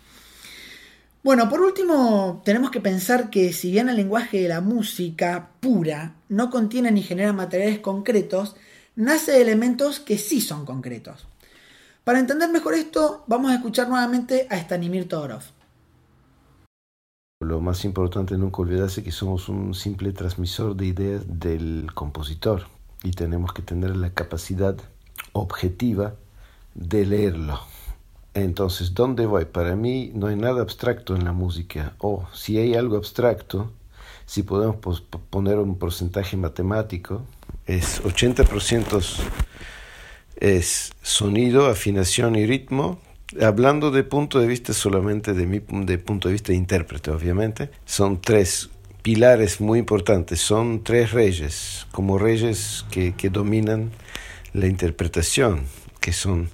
Bueno, 1.24 1.50
por 1.50 1.62
último, 1.62 2.42
tenemos 2.44 2.72
que 2.72 2.82
pensar 2.82 3.30
que 3.30 3.54
si 3.54 3.72
bien 3.72 3.90
el 3.90 3.96
lenguaje 3.96 4.42
de 4.42 4.50
la 4.50 4.60
música 4.60 5.52
pura 5.60 6.16
no 6.30 6.50
contiene 6.50 6.92
ni 6.92 7.04
genera 7.04 7.32
materiales 7.32 7.78
concretos, 7.78 8.56
nace 8.96 9.34
de 9.34 9.42
elementos 9.44 10.00
que 10.00 10.18
sí 10.18 10.42
son 10.42 10.66
concretos. 10.66 11.28
Para 12.04 12.18
entender 12.18 12.50
mejor 12.50 12.74
esto, 12.74 13.24
vamos 13.28 13.52
a 13.52 13.56
escuchar 13.56 13.88
nuevamente 13.88 14.48
a 14.50 14.58
Stanimir 14.58 15.08
Todorov. 15.08 15.44
Lo 17.40 17.62
más 17.62 17.86
importante 17.86 18.36
nunca 18.36 18.64
olvidarse 18.64 19.04
que 19.04 19.12
somos 19.12 19.48
un 19.48 19.76
simple 19.76 20.14
transmisor 20.14 20.76
de 20.76 20.88
ideas 20.88 21.24
del 21.28 21.92
compositor 21.94 22.66
y 23.04 23.12
tenemos 23.12 23.54
que 23.54 23.62
tener 23.62 23.96
la 23.96 24.12
capacidad 24.12 24.76
objetiva 25.34 26.16
de 26.74 27.06
leerlo. 27.06 27.60
Entonces, 28.34 28.94
¿dónde 28.94 29.26
voy? 29.26 29.46
Para 29.46 29.76
mí 29.76 30.12
no 30.14 30.28
hay 30.28 30.36
nada 30.36 30.62
abstracto 30.62 31.16
en 31.16 31.26
la 31.26 31.34
música. 31.34 31.94
O 32.00 32.28
si 32.34 32.58
hay 32.58 32.76
algo 32.76 32.96
abstracto, 32.96 33.72
si 34.26 34.44
podemos 34.44 35.02
poner 35.30 35.58
un 35.58 35.78
porcentaje 35.78 36.38
matemático, 36.38 37.24
es 37.66 38.02
80% 38.04 39.02
es 40.38 40.92
sonido, 41.02 41.68
afinación 41.68 42.36
y 42.36 42.46
ritmo. 42.46 43.00
Hablando 43.42 43.92
de 43.92 44.04
punto 44.04 44.40
de 44.40 44.48
vista 44.48 44.74
solamente 44.74 45.34
de 45.34 45.46
mi 45.46 45.60
de 45.86 45.98
punto 45.98 46.28
de 46.28 46.34
vista 46.34 46.52
de 46.52 46.58
intérprete, 46.58 47.12
obviamente, 47.12 47.70
son 47.86 48.20
tres 48.20 48.70
pilares 49.02 49.62
muy 49.62 49.80
importantes. 49.80 50.42
Son 50.42 50.84
tres 50.84 51.12
reyes, 51.12 51.88
como 51.92 52.18
reyes 52.18 52.86
que, 52.92 53.14
dominan 53.30 53.92
la 54.54 54.68
interpretación, 54.68 55.62
que 56.00 56.12
son 56.12 56.50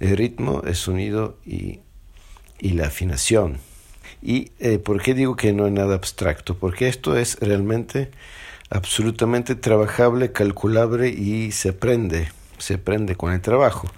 el 0.00 0.16
ritmo, 0.16 0.62
el 0.66 0.74
sonido 0.74 1.38
y, 1.46 1.80
la 2.60 2.86
afinación. 2.86 3.58
¿Y 4.22 4.52
eh, 4.58 4.78
por 4.78 5.00
qué 5.02 5.14
digo 5.14 5.36
que 5.36 5.52
no 5.52 5.66
es 5.66 5.72
nada 5.72 5.94
abstracto? 5.94 6.58
Porque 6.58 6.88
esto 6.88 7.16
es 7.16 7.38
realmente 7.40 8.10
absolutamente 8.70 9.54
trabajable, 9.54 10.32
calculable 10.32 11.08
y 11.08 11.52
se 11.52 11.70
aprende, 11.70 12.30
se 12.58 12.74
aprende 12.74 13.16
con 13.16 13.32
el 13.32 13.40
trabajo. 13.40 13.88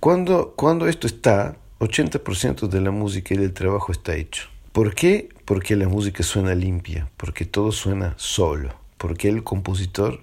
Cuando, 0.00 0.54
cuando 0.56 0.88
esto 0.88 1.06
está, 1.06 1.56
80% 1.80 2.68
de 2.68 2.80
la 2.80 2.90
música 2.90 3.34
y 3.34 3.36
del 3.36 3.52
trabajo 3.52 3.92
está 3.92 4.16
hecho. 4.16 4.48
¿Por 4.72 4.94
qué? 4.94 5.28
Porque 5.44 5.76
la 5.76 5.88
música 5.88 6.22
suena 6.22 6.54
limpia, 6.54 7.08
porque 7.16 7.44
todo 7.44 7.72
suena 7.72 8.14
solo, 8.16 8.74
porque 8.96 9.28
el 9.28 9.44
compositor 9.44 10.20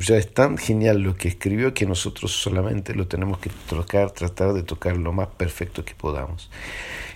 ya 0.00 0.16
es 0.16 0.32
tan 0.32 0.56
genial 0.56 1.02
lo 1.02 1.14
que 1.14 1.28
escribió 1.28 1.74
que 1.74 1.84
nosotros 1.84 2.32
solamente 2.32 2.94
lo 2.94 3.06
tenemos 3.06 3.38
que 3.38 3.50
tocar, 3.68 4.10
tratar 4.10 4.54
de 4.54 4.62
tocar 4.62 4.96
lo 4.96 5.12
más 5.12 5.28
perfecto 5.28 5.84
que 5.84 5.94
podamos. 5.94 6.50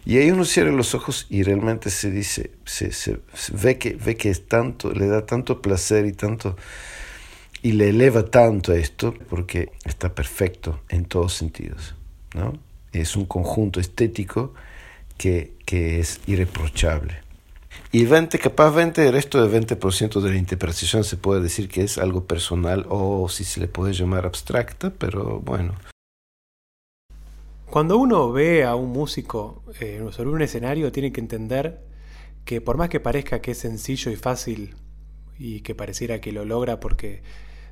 Y 0.04 0.18
ahí 0.18 0.30
uno 0.30 0.44
cierra 0.44 0.70
los 0.70 0.94
ojos 0.94 1.26
y 1.30 1.42
realmente 1.42 1.88
se 1.88 2.10
dice, 2.10 2.50
se, 2.66 3.18
ve, 3.52 3.78
que, 3.78 3.94
ve 3.94 4.16
que 4.16 4.34
tanto, 4.34 4.92
le 4.92 5.06
da 5.06 5.24
tanto 5.24 5.62
placer 5.62 6.04
y 6.04 6.12
tanto 6.12 6.56
y 7.62 7.72
le 7.72 7.88
eleva 7.88 8.26
tanto 8.26 8.72
a 8.72 8.76
esto 8.76 9.14
porque 9.30 9.72
está 9.86 10.14
perfecto 10.14 10.80
en 10.90 11.06
todos 11.06 11.32
sentidos. 11.32 11.94
¿no? 12.34 12.52
Es 12.92 13.16
un 13.16 13.24
conjunto 13.24 13.80
estético 13.80 14.52
que, 15.16 15.54
que 15.64 16.00
es 16.00 16.20
irreprochable. 16.26 17.23
Y 17.94 18.06
20, 18.06 18.40
capaz 18.40 18.72
20, 18.72 19.06
el 19.06 19.12
resto 19.12 19.40
del 19.40 19.64
20% 19.64 20.20
de 20.20 20.30
la 20.30 20.36
interpretación 20.36 21.04
se 21.04 21.16
puede 21.16 21.40
decir 21.40 21.68
que 21.68 21.84
es 21.84 21.96
algo 21.96 22.24
personal 22.24 22.86
o 22.88 23.28
si 23.28 23.44
se 23.44 23.60
le 23.60 23.68
puede 23.68 23.92
llamar 23.92 24.26
abstracta, 24.26 24.90
pero 24.90 25.38
bueno. 25.38 25.76
Cuando 27.70 27.96
uno 27.96 28.32
ve 28.32 28.64
a 28.64 28.74
un 28.74 28.90
músico 28.90 29.62
eh, 29.78 30.04
sobre 30.10 30.30
un 30.30 30.42
escenario, 30.42 30.90
tiene 30.90 31.12
que 31.12 31.20
entender 31.20 31.82
que 32.44 32.60
por 32.60 32.78
más 32.78 32.88
que 32.88 32.98
parezca 32.98 33.40
que 33.40 33.52
es 33.52 33.58
sencillo 33.58 34.10
y 34.10 34.16
fácil 34.16 34.74
y 35.38 35.60
que 35.60 35.76
pareciera 35.76 36.20
que 36.20 36.32
lo 36.32 36.44
logra 36.44 36.80
porque, 36.80 37.22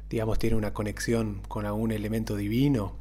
digamos, 0.08 0.38
tiene 0.38 0.54
una 0.54 0.72
conexión 0.72 1.42
con 1.48 1.66
algún 1.66 1.90
elemento 1.90 2.36
divino, 2.36 2.94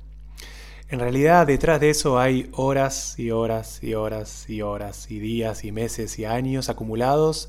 en 0.91 0.99
realidad 0.99 1.47
detrás 1.47 1.79
de 1.79 1.89
eso 1.89 2.19
hay 2.19 2.49
horas 2.51 3.17
y 3.17 3.31
horas 3.31 3.81
y 3.81 3.93
horas 3.93 4.49
y 4.49 4.61
horas 4.61 5.09
y 5.09 5.19
días 5.19 5.63
y 5.63 5.71
meses 5.71 6.19
y 6.19 6.25
años 6.25 6.67
acumulados 6.67 7.47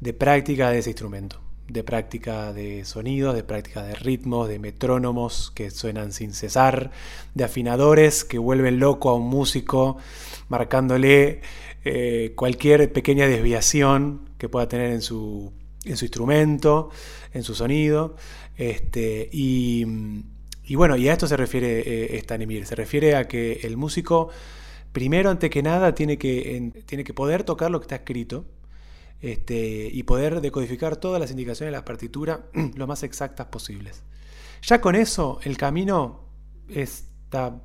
de 0.00 0.12
práctica 0.12 0.68
de 0.68 0.80
ese 0.80 0.90
instrumento, 0.90 1.40
de 1.66 1.82
práctica 1.82 2.52
de 2.52 2.84
sonidos, 2.84 3.34
de 3.34 3.42
práctica 3.42 3.82
de 3.82 3.94
ritmos, 3.94 4.50
de 4.50 4.58
metrónomos 4.58 5.50
que 5.54 5.70
suenan 5.70 6.12
sin 6.12 6.34
cesar, 6.34 6.90
de 7.34 7.44
afinadores 7.44 8.22
que 8.22 8.36
vuelven 8.36 8.78
loco 8.78 9.08
a 9.08 9.14
un 9.14 9.28
músico 9.30 9.96
marcándole 10.50 11.40
eh, 11.86 12.34
cualquier 12.36 12.92
pequeña 12.92 13.26
desviación 13.26 14.28
que 14.36 14.50
pueda 14.50 14.68
tener 14.68 14.92
en 14.92 15.00
su, 15.00 15.54
en 15.86 15.96
su 15.96 16.04
instrumento, 16.04 16.90
en 17.32 17.44
su 17.44 17.54
sonido. 17.54 18.16
Este, 18.58 19.30
y 19.32 19.86
y 20.66 20.74
bueno, 20.76 20.96
y 20.96 21.08
a 21.08 21.12
esto 21.12 21.26
se 21.26 21.36
refiere 21.36 22.16
eh, 22.16 22.20
Stanimir, 22.20 22.66
se 22.66 22.74
refiere 22.74 23.16
a 23.16 23.28
que 23.28 23.60
el 23.64 23.76
músico, 23.76 24.30
primero, 24.92 25.30
ante 25.30 25.50
que 25.50 25.62
nada, 25.62 25.94
tiene 25.94 26.18
que, 26.18 26.84
tiene 26.86 27.04
que 27.04 27.12
poder 27.12 27.44
tocar 27.44 27.70
lo 27.70 27.80
que 27.80 27.84
está 27.84 27.96
escrito 27.96 28.46
este, 29.20 29.88
y 29.92 30.02
poder 30.04 30.40
decodificar 30.40 30.96
todas 30.96 31.20
las 31.20 31.30
indicaciones 31.30 31.72
de 31.72 31.78
la 31.78 31.84
partitura 31.84 32.46
lo 32.76 32.86
más 32.86 33.02
exactas 33.02 33.46
posibles. 33.48 34.02
Ya 34.62 34.80
con 34.80 34.94
eso, 34.94 35.38
el 35.44 35.56
camino 35.56 36.28
está 36.68 37.60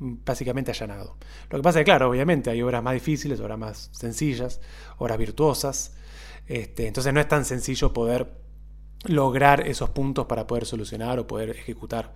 básicamente 0.00 0.72
allanado. 0.72 1.16
Lo 1.50 1.58
que 1.58 1.62
pasa 1.62 1.78
es 1.78 1.84
que, 1.84 1.90
claro, 1.90 2.10
obviamente 2.10 2.50
hay 2.50 2.62
obras 2.62 2.82
más 2.82 2.94
difíciles, 2.94 3.38
obras 3.40 3.58
más 3.58 3.90
sencillas, 3.92 4.60
obras 4.98 5.18
virtuosas. 5.18 5.94
Este, 6.46 6.88
entonces 6.88 7.12
no 7.12 7.20
es 7.20 7.28
tan 7.28 7.44
sencillo 7.44 7.92
poder 7.92 8.32
lograr 9.04 9.66
esos 9.66 9.90
puntos 9.90 10.26
para 10.26 10.46
poder 10.46 10.66
solucionar 10.66 11.18
o 11.18 11.26
poder 11.26 11.50
ejecutar 11.50 12.12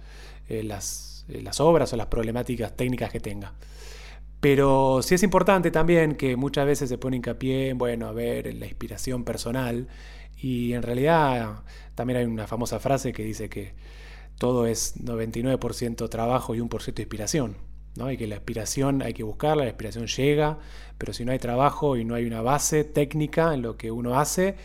eh, 0.48 0.62
las, 0.62 1.24
eh, 1.28 1.40
las, 1.42 1.60
obras 1.60 1.92
o 1.92 1.96
las 1.96 2.06
problemáticas 2.06 2.76
técnicas 2.76 3.10
que 3.10 3.20
tenga. 3.20 3.54
Pero 4.40 5.00
sí 5.02 5.14
es 5.14 5.22
importante 5.22 5.70
también 5.70 6.16
que 6.16 6.36
muchas 6.36 6.66
veces 6.66 6.88
se 6.88 6.98
pone 6.98 7.16
hincapié 7.16 7.70
en, 7.70 7.78
bueno, 7.78 8.06
a 8.08 8.12
ver, 8.12 8.54
la 8.54 8.66
inspiración 8.66 9.24
personal. 9.24 9.88
Y 10.36 10.74
en 10.74 10.82
realidad 10.82 11.62
también 11.94 12.18
hay 12.18 12.26
una 12.26 12.46
famosa 12.46 12.78
frase 12.78 13.12
que 13.14 13.24
dice 13.24 13.48
que 13.48 13.74
todo 14.38 14.66
es 14.66 15.02
99% 15.02 16.08
trabajo 16.10 16.54
y 16.54 16.58
1% 16.58 16.98
inspiración. 16.98 17.56
¿no? 17.96 18.10
Y 18.10 18.16
que 18.18 18.26
la 18.26 18.34
inspiración 18.34 19.02
hay 19.02 19.14
que 19.14 19.22
buscarla, 19.22 19.64
la 19.64 19.70
inspiración 19.70 20.06
llega, 20.08 20.58
pero 20.98 21.12
si 21.12 21.24
no 21.24 21.32
hay 21.32 21.38
trabajo 21.38 21.96
y 21.96 22.04
no 22.04 22.14
hay 22.14 22.26
una 22.26 22.42
base 22.42 22.84
técnica 22.84 23.54
en 23.54 23.62
lo 23.62 23.76
que 23.76 23.90
uno 23.90 24.18
hace, 24.18 24.56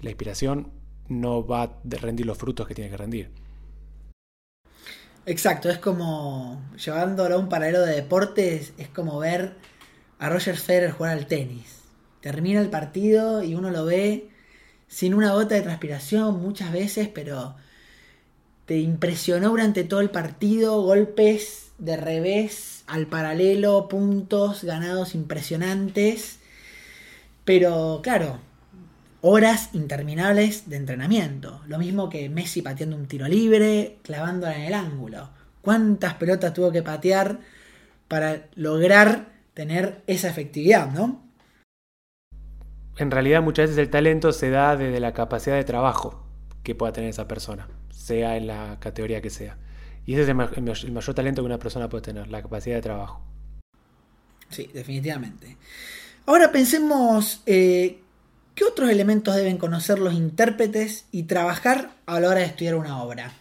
la 0.00 0.10
inspiración 0.10 0.72
no 1.08 1.46
va 1.46 1.62
a 1.62 1.70
rendir 1.84 2.26
los 2.26 2.38
frutos 2.38 2.66
que 2.66 2.74
tiene 2.74 2.90
que 2.90 2.96
rendir. 2.96 3.30
Exacto, 5.24 5.70
es 5.70 5.78
como 5.78 6.60
llevándolo 6.84 7.36
a 7.36 7.38
un 7.38 7.48
paralelo 7.48 7.82
de 7.82 7.94
deportes, 7.94 8.72
es 8.76 8.88
como 8.88 9.18
ver 9.18 9.54
a 10.18 10.28
Roger 10.28 10.56
Federer 10.56 10.90
jugar 10.90 11.16
al 11.16 11.26
tenis. 11.26 11.82
Termina 12.20 12.60
el 12.60 12.70
partido 12.70 13.42
y 13.42 13.54
uno 13.54 13.70
lo 13.70 13.84
ve 13.84 14.30
sin 14.88 15.14
una 15.14 15.32
gota 15.32 15.54
de 15.54 15.62
transpiración 15.62 16.40
muchas 16.42 16.72
veces, 16.72 17.08
pero 17.08 17.54
te 18.66 18.78
impresionó 18.78 19.50
durante 19.50 19.84
todo 19.84 20.00
el 20.00 20.10
partido, 20.10 20.82
golpes 20.82 21.72
de 21.78 21.96
revés 21.96 22.84
al 22.86 23.06
paralelo, 23.06 23.88
puntos 23.88 24.64
ganados 24.64 25.14
impresionantes. 25.14 26.38
Pero 27.44 28.00
claro, 28.02 28.38
horas 29.22 29.70
interminables 29.72 30.68
de 30.68 30.76
entrenamiento. 30.76 31.62
Lo 31.66 31.78
mismo 31.78 32.10
que 32.10 32.28
Messi 32.28 32.60
pateando 32.60 32.96
un 32.96 33.06
tiro 33.06 33.26
libre, 33.28 33.98
clavándola 34.02 34.56
en 34.56 34.62
el 34.62 34.74
ángulo. 34.74 35.30
¿Cuántas 35.62 36.14
pelotas 36.14 36.52
tuvo 36.52 36.72
que 36.72 36.82
patear 36.82 37.38
para 38.08 38.48
lograr 38.56 39.32
tener 39.54 40.02
esa 40.06 40.28
efectividad, 40.28 40.90
no? 40.90 41.22
En 42.98 43.10
realidad 43.10 43.42
muchas 43.42 43.70
veces 43.70 43.78
el 43.78 43.90
talento 43.90 44.32
se 44.32 44.50
da 44.50 44.76
desde 44.76 45.00
la 45.00 45.12
capacidad 45.12 45.56
de 45.56 45.64
trabajo 45.64 46.26
que 46.62 46.74
pueda 46.74 46.92
tener 46.92 47.10
esa 47.10 47.26
persona, 47.26 47.68
sea 47.90 48.36
en 48.36 48.48
la 48.48 48.78
categoría 48.80 49.22
que 49.22 49.30
sea. 49.30 49.56
Y 50.04 50.14
ese 50.14 50.22
es 50.22 50.28
el, 50.28 50.34
mayor 50.92 51.14
talento 51.14 51.42
que 51.42 51.46
una 51.46 51.58
persona 51.58 51.88
puede 51.88 52.02
tener, 52.02 52.28
la 52.28 52.42
capacidad 52.42 52.74
de 52.74 52.82
trabajo. 52.82 53.22
Sí, 54.50 54.68
definitivamente. 54.74 55.56
Ahora 56.26 56.52
pensemos 56.52 57.42
eh, 57.46 58.01
¿Qué 58.62 58.68
otros 58.68 58.90
elementos 58.90 59.34
deben 59.34 59.58
conocer 59.58 59.98
los 59.98 60.14
intérpretes 60.14 61.08
y 61.10 61.24
trabajar 61.24 61.90
a 62.06 62.20
la 62.20 62.28
hora 62.28 62.38
de 62.38 62.46
estudiar 62.46 62.76
una 62.76 63.02
obra? 63.02 63.32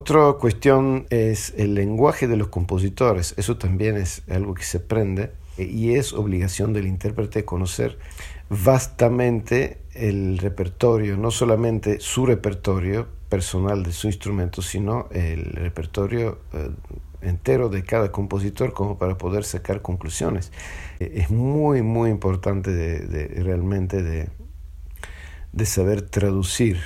Otra 0.00 0.32
cuestión 0.32 1.06
es 1.10 1.54
el 1.56 1.76
lenguaje 1.76 2.26
de 2.26 2.36
los 2.36 2.48
compositores. 2.48 3.34
Eso 3.36 3.56
también 3.56 3.96
es 3.96 4.22
algo 4.28 4.54
que 4.54 4.64
se 4.64 4.78
aprende 4.78 5.30
eh, 5.58 5.62
y 5.62 5.94
es 5.94 6.12
obligación 6.12 6.72
del 6.72 6.88
intérprete 6.88 7.44
conocer 7.44 8.00
vastamente 8.48 9.78
el 9.94 10.38
repertorio, 10.38 11.16
no 11.16 11.30
solamente 11.30 12.00
su 12.00 12.26
repertorio 12.26 13.06
personal 13.28 13.84
de 13.84 13.92
su 13.92 14.08
instrumento, 14.08 14.60
sino 14.60 15.06
el 15.12 15.52
repertorio 15.52 16.40
eh, 16.52 16.70
entero 17.22 17.68
de 17.68 17.82
cada 17.84 18.12
compositor 18.12 18.72
como 18.72 18.98
para 18.98 19.18
poder 19.18 19.44
sacar 19.44 19.82
conclusiones. 19.82 20.52
Eh, 20.98 21.12
es 21.16 21.30
muy, 21.30 21.82
muy 21.82 22.10
importante 22.10 22.72
de, 22.72 23.42
realmente 23.42 24.02
de, 24.02 24.28
de, 25.52 25.66
saber 25.66 26.02
traducir 26.02 26.80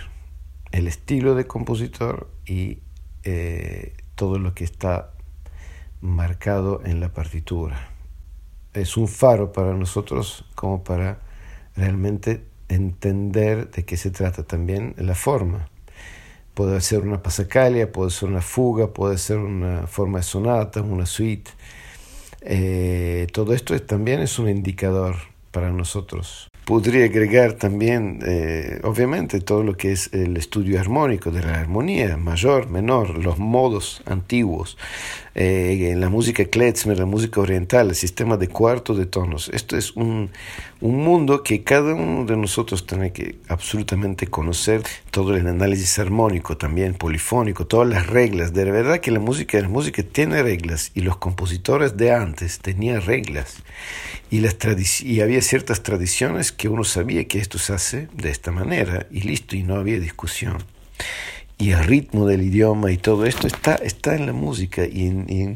el 0.72 0.89
estilo 0.89 1.35
de 1.35 1.47
compositor 1.47 2.30
y 2.47 2.78
eh, 3.22 3.95
todo 4.14 4.39
lo 4.39 4.55
que 4.55 4.64
está 4.64 5.12
marcado 6.01 6.82
en 6.85 7.01
la 7.01 7.12
partitura. 7.12 7.91
Es 8.72 8.97
un 8.97 9.09
faro 9.09 9.53
para 9.53 9.74
nosotros 9.74 10.45
como 10.55 10.82
para 10.82 11.20
realmente 11.76 12.45
entender 12.68 13.70
de 13.70 13.85
qué 13.85 13.97
se 13.97 14.11
trata 14.11 14.43
también 14.43 14.95
la 14.99 15.14
forma 15.14 15.68
Puede 16.55 16.80
ser 16.80 17.00
una 17.00 17.22
pasacalia, 17.22 17.90
puede 17.90 18.11
ser 18.11 18.28
una 18.28 18.40
fuga, 18.40 18.88
puede 18.88 19.18
ser 19.18 19.38
una 19.38 19.86
forma 19.86 20.18
de 20.18 20.24
sonata, 20.24 20.82
una 20.82 21.05
suite. 21.05 21.50
Eh, 22.42 23.26
todo 23.32 23.55
esto 23.55 23.78
también 23.82 24.20
es 24.20 24.38
un 24.38 24.48
indicador 24.48 25.16
para 25.50 25.70
nosotros. 25.70 26.48
Podría 26.64 27.05
agregar 27.05 27.55
también, 27.55 28.20
eh, 28.26 28.80
obviamente, 28.84 29.40
todo 29.40 29.62
lo 29.62 29.76
que 29.76 29.92
es 29.92 30.12
el 30.14 30.36
estudio 30.36 30.80
armónico 30.80 31.30
de 31.30 31.42
la 31.42 31.61
armonía, 31.61 32.16
mayor, 32.16 32.70
menor, 32.70 33.18
los 33.18 33.38
modos 33.38 34.02
antiguos, 34.07 34.78
eh, 35.35 35.91
en 35.91 36.01
la 36.01 36.09
música 36.09 36.45
klezmer, 36.45 36.99
la 36.99 37.07
música 37.07 37.41
oriental, 37.41 37.89
el 37.89 37.95
sistema 37.97 38.37
de 38.37 38.49
cuartos 38.49 38.97
de 38.99 39.07
tonos. 39.07 39.49
Esto 39.49 39.76
es 39.76 39.97
un, 39.97 40.30
un 40.80 40.97
mundo 41.03 41.43
que 41.43 41.64
cada 41.64 41.95
uno 41.95 42.24
de 42.24 42.37
nosotros 42.37 42.87
tiene 42.87 43.12
que 43.12 43.37
absolutamente 43.49 44.28
conocer, 44.28 44.82
todo 45.11 45.35
el 45.35 45.47
análisis 45.47 45.99
armónico 45.99 46.57
también, 46.57 46.95
polifónico, 46.95 47.66
todas 47.66 47.89
las 47.89 48.07
reglas. 48.07 48.53
De 48.53 48.64
verdad 48.64 49.01
que 49.01 49.11
la 49.11 49.20
música, 49.20 49.61
la 49.61 49.68
música 49.68 50.03
tiene 50.03 50.43
reglas 50.43 50.93
y 50.95 51.01
los 51.01 51.16
compositores 51.16 51.97
de 51.97 52.12
antes 52.12 52.61
tenían 52.61 53.03
reglas 53.03 53.57
y, 54.30 54.41
las 54.41 54.57
y 55.03 55.20
había 55.20 55.43
ciertas 55.43 55.82
tradiciones 55.82 56.53
que 56.53 56.68
uno 56.68 56.85
sabía 56.85 57.26
que 57.26 57.39
esto 57.39 57.59
se 57.59 57.72
hace 57.72 58.09
de 58.12 58.30
esta 58.30 58.51
manera 58.53 59.07
y 59.11 59.22
listo, 59.22 59.57
y 59.57 59.62
no 59.62 59.76
había 59.76 59.99
discusión 59.99 60.59
y 61.64 61.72
el 61.72 61.82
ritmo 61.82 62.26
del 62.26 62.42
idioma 62.42 62.92
y 62.92 62.98
todo 62.98 63.24
esto 63.24 63.46
está, 63.46 63.76
está 63.76 64.14
en 64.14 64.26
la 64.26 64.34
música 64.34 64.84
y, 64.84 65.54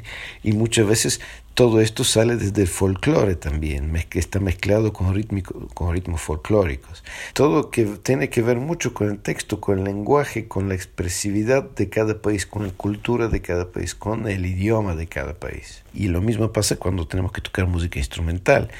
muchas 0.54 0.86
veces 0.86 1.20
todo 1.52 1.82
esto 1.82 2.02
sale 2.02 2.36
desde 2.36 2.62
el 2.62 2.68
folclore 2.68 3.34
también, 3.34 3.92
que 4.08 4.18
está 4.18 4.40
mezclado 4.40 4.94
con, 4.94 5.14
rítmico, 5.14 5.68
con 5.74 5.92
ritmos 5.92 6.22
folclóricos. 6.22 7.04
Todo 7.34 7.70
que 7.70 7.84
tiene 7.84 8.30
que 8.30 8.40
ver 8.40 8.56
mucho 8.56 8.94
con 8.94 9.10
el 9.10 9.18
texto, 9.18 9.60
con 9.60 9.80
el 9.80 9.84
lenguaje, 9.84 10.48
con 10.48 10.70
la 10.70 10.74
expresividad 10.74 11.68
de 11.72 11.90
cada 11.90 12.22
país, 12.22 12.46
con 12.46 12.66
la 12.66 12.72
cultura 12.72 13.28
de 13.28 13.42
cada 13.42 13.70
país, 13.70 13.94
con 13.94 14.28
el 14.28 14.46
idioma 14.46 14.94
de 14.94 15.08
cada 15.08 15.34
país. 15.34 15.82
Y 15.92 16.08
lo 16.08 16.22
mismo 16.22 16.52
pasa 16.52 16.76
cuando 16.76 17.06
tenemos 17.06 17.32
que 17.32 17.42
tocar 17.42 17.66
música 17.66 17.98
instrumental. 17.98 18.70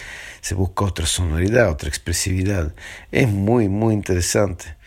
Se 0.41 0.55
busca 0.55 0.87
otra 0.87 1.05
sonoridad, 1.05 1.70
otra 1.70 1.91
expresividad. 1.91 2.74
Es 3.12 3.29
muy, 3.29 3.68
muy 3.68 3.93
interesante. 3.93 4.79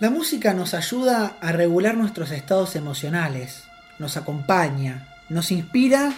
La 0.00 0.10
música 0.10 0.54
nos 0.54 0.74
ayuda 0.74 1.36
a 1.40 1.50
regular 1.50 1.96
nuestros 1.96 2.30
estados 2.30 2.76
emocionales, 2.76 3.64
nos 3.98 4.16
acompaña, 4.16 5.08
nos 5.28 5.50
inspira 5.50 6.12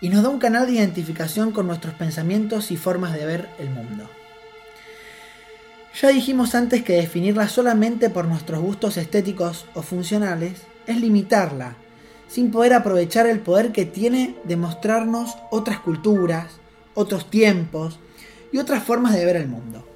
y 0.00 0.08
nos 0.08 0.24
da 0.24 0.30
un 0.30 0.40
canal 0.40 0.66
de 0.66 0.72
identificación 0.72 1.52
con 1.52 1.68
nuestros 1.68 1.94
pensamientos 1.94 2.72
y 2.72 2.76
formas 2.76 3.14
de 3.14 3.26
ver 3.26 3.48
el 3.60 3.70
mundo. 3.70 4.10
Ya 6.02 6.08
dijimos 6.08 6.56
antes 6.56 6.82
que 6.82 6.94
definirla 6.94 7.48
solamente 7.48 8.10
por 8.10 8.24
nuestros 8.24 8.60
gustos 8.60 8.96
estéticos 8.96 9.66
o 9.74 9.82
funcionales 9.82 10.62
es 10.88 11.00
limitarla, 11.00 11.76
sin 12.26 12.50
poder 12.50 12.74
aprovechar 12.74 13.28
el 13.28 13.38
poder 13.38 13.70
que 13.70 13.86
tiene 13.86 14.34
de 14.42 14.56
mostrarnos 14.56 15.36
otras 15.52 15.78
culturas, 15.78 16.46
otros 16.94 17.30
tiempos 17.30 18.00
y 18.50 18.58
otras 18.58 18.82
formas 18.82 19.14
de 19.14 19.24
ver 19.24 19.36
el 19.36 19.46
mundo. 19.46 19.86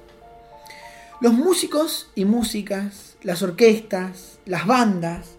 Los 1.19 1.33
músicos 1.33 2.09
y 2.15 2.23
músicas, 2.23 3.04
las 3.23 3.41
orquestas, 3.41 4.39
las 4.45 4.67
bandas, 4.67 5.35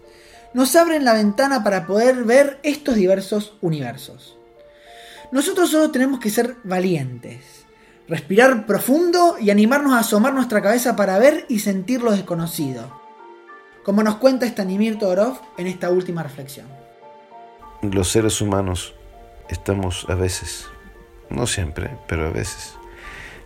nos 0.53 0.75
abren 0.75 1.05
la 1.05 1.13
ventana 1.13 1.63
para 1.63 1.85
poder 1.85 2.23
ver 2.23 2.59
estos 2.63 2.95
diversos 2.95 3.57
universos. 3.61 4.37
Nosotros 5.31 5.69
solo 5.69 5.91
tenemos 5.91 6.19
que 6.19 6.29
ser 6.29 6.55
valientes, 6.63 7.65
respirar 8.07 8.65
profundo 8.65 9.35
y 9.39 9.51
animarnos 9.51 9.93
a 9.93 9.99
asomar 9.99 10.33
nuestra 10.33 10.61
cabeza 10.61 10.95
para 10.95 11.19
ver 11.19 11.45
y 11.49 11.59
sentir 11.59 12.01
lo 12.01 12.11
desconocido, 12.11 12.99
como 13.83 14.03
nos 14.03 14.15
cuenta 14.15 14.47
Stanimir 14.47 14.97
Todorov 14.97 15.39
en 15.57 15.67
esta 15.67 15.91
última 15.91 16.23
reflexión. 16.23 16.67
Los 17.81 18.09
seres 18.09 18.41
humanos 18.41 18.95
estamos 19.49 20.05
a 20.09 20.15
veces, 20.15 20.65
no 21.29 21.45
siempre, 21.45 21.97
pero 22.07 22.27
a 22.27 22.31
veces, 22.31 22.73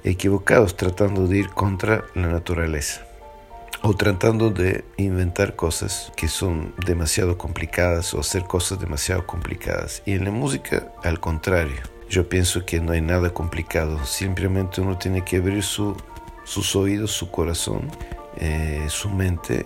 equivocados 0.03 0.77
tratando 0.77 1.27
de 1.27 1.39
ir 1.39 1.49
contra 1.49 2.05
la 2.15 2.27
naturaleza 2.27 3.10
o 3.83 3.93
tratando 3.95 4.51
de 4.51 4.85
inventar 4.97 5.55
cosas 5.55 6.11
que 6.15 6.27
son 6.27 6.73
demasiado 6.85 7.37
complicadas 7.37 8.13
o 8.13 8.19
hacer 8.19 8.43
cosas 8.43 8.79
demasiado 8.79 9.25
complicadas. 9.25 10.03
Y 10.05 10.13
en 10.13 10.25
la 10.25 10.31
música, 10.31 10.91
al 11.03 11.19
contrario, 11.19 11.81
yo 12.09 12.29
pienso 12.29 12.65
que 12.65 12.79
no 12.79 12.91
hay 12.91 13.01
nada 13.01 13.33
complicado, 13.33 14.05
simplemente 14.05 14.81
uno 14.81 14.97
tiene 14.97 15.23
que 15.23 15.37
abrir 15.37 15.63
su, 15.63 15.95
sus 16.43 16.75
oídos, 16.75 17.11
su 17.11 17.31
corazón, 17.31 17.89
eh, 18.37 18.85
su 18.87 19.09
mente 19.09 19.65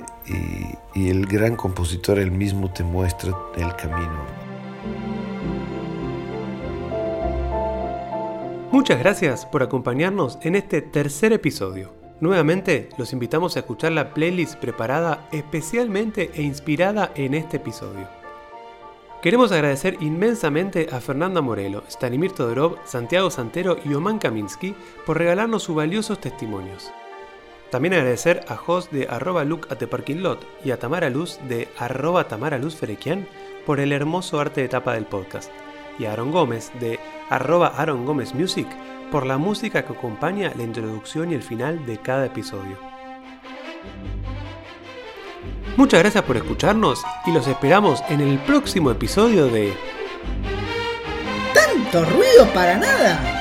y 0.95 1.09
el 1.09 1.27
gran 1.27 1.55
compositor 1.55 2.17
él 2.17 2.31
mismo 2.31 2.71
te 2.71 2.83
muestra 2.83 3.35
el 3.57 3.75
camino. 3.75 4.25
Muchas 8.71 8.99
gracias 8.99 9.45
por 9.45 9.63
acompañarnos 9.63 10.37
en 10.41 10.55
este 10.55 10.81
tercer 10.81 11.31
episodio. 11.31 12.04
Nuevamente 12.25 12.89
los 12.97 13.13
invitamos 13.13 13.55
a 13.55 13.59
escuchar 13.59 13.91
la 13.91 14.15
playlist 14.15 14.55
preparada 14.55 15.29
especialmente 15.31 16.31
e 16.33 16.41
inspirada 16.41 17.11
en 17.13 17.35
este 17.35 17.57
episodio. 17.57 18.09
Queremos 19.21 19.51
agradecer 19.51 19.97
inmensamente 19.99 20.87
a 20.91 21.01
Fernanda 21.01 21.41
Morelo, 21.41 21.83
Stanimir 21.87 22.31
Todorov, 22.31 22.79
Santiago 22.83 23.29
Santero 23.29 23.77
y 23.85 23.93
Oman 23.93 24.17
Kaminsky 24.17 24.73
por 25.05 25.19
regalarnos 25.19 25.61
sus 25.61 25.75
valiosos 25.75 26.19
testimonios. 26.19 26.91
También 27.69 27.93
agradecer 27.93 28.43
a 28.47 28.55
Jos 28.55 28.89
de 28.89 29.07
arroba 29.07 29.43
look 29.43 29.67
at 29.69 29.77
the 29.77 29.85
parking 29.85 30.23
lot 30.23 30.39
y 30.63 30.71
a 30.71 30.79
Tamara 30.79 31.11
Luz 31.11 31.37
de 31.47 31.67
arroba 31.77 32.27
Tamara 32.27 32.57
Luz 32.57 32.75
Ferequian 32.75 33.27
por 33.67 33.79
el 33.79 33.91
hermoso 33.91 34.39
arte 34.39 34.61
de 34.61 34.69
tapa 34.69 34.95
del 34.95 35.05
podcast. 35.05 35.51
Y 35.99 36.05
a 36.05 36.13
Aaron 36.13 36.31
Gómez 36.31 36.71
de 36.79 36.99
arroba 37.29 37.67
Aaron 37.67 38.03
Gómez 38.03 38.33
Music 38.33 38.67
por 39.11 39.25
la 39.25 39.37
música 39.37 39.85
que 39.85 39.93
acompaña 39.93 40.51
la 40.55 40.63
introducción 40.63 41.31
y 41.31 41.35
el 41.35 41.43
final 41.43 41.85
de 41.85 41.97
cada 41.97 42.25
episodio. 42.25 42.77
Muchas 45.77 45.99
gracias 45.99 46.23
por 46.23 46.37
escucharnos 46.37 47.03
y 47.25 47.31
los 47.31 47.47
esperamos 47.47 48.01
en 48.09 48.21
el 48.21 48.39
próximo 48.39 48.91
episodio 48.91 49.47
de... 49.47 49.73
¡Tanto 51.53 52.05
ruido 52.05 52.47
para 52.53 52.77
nada! 52.77 53.34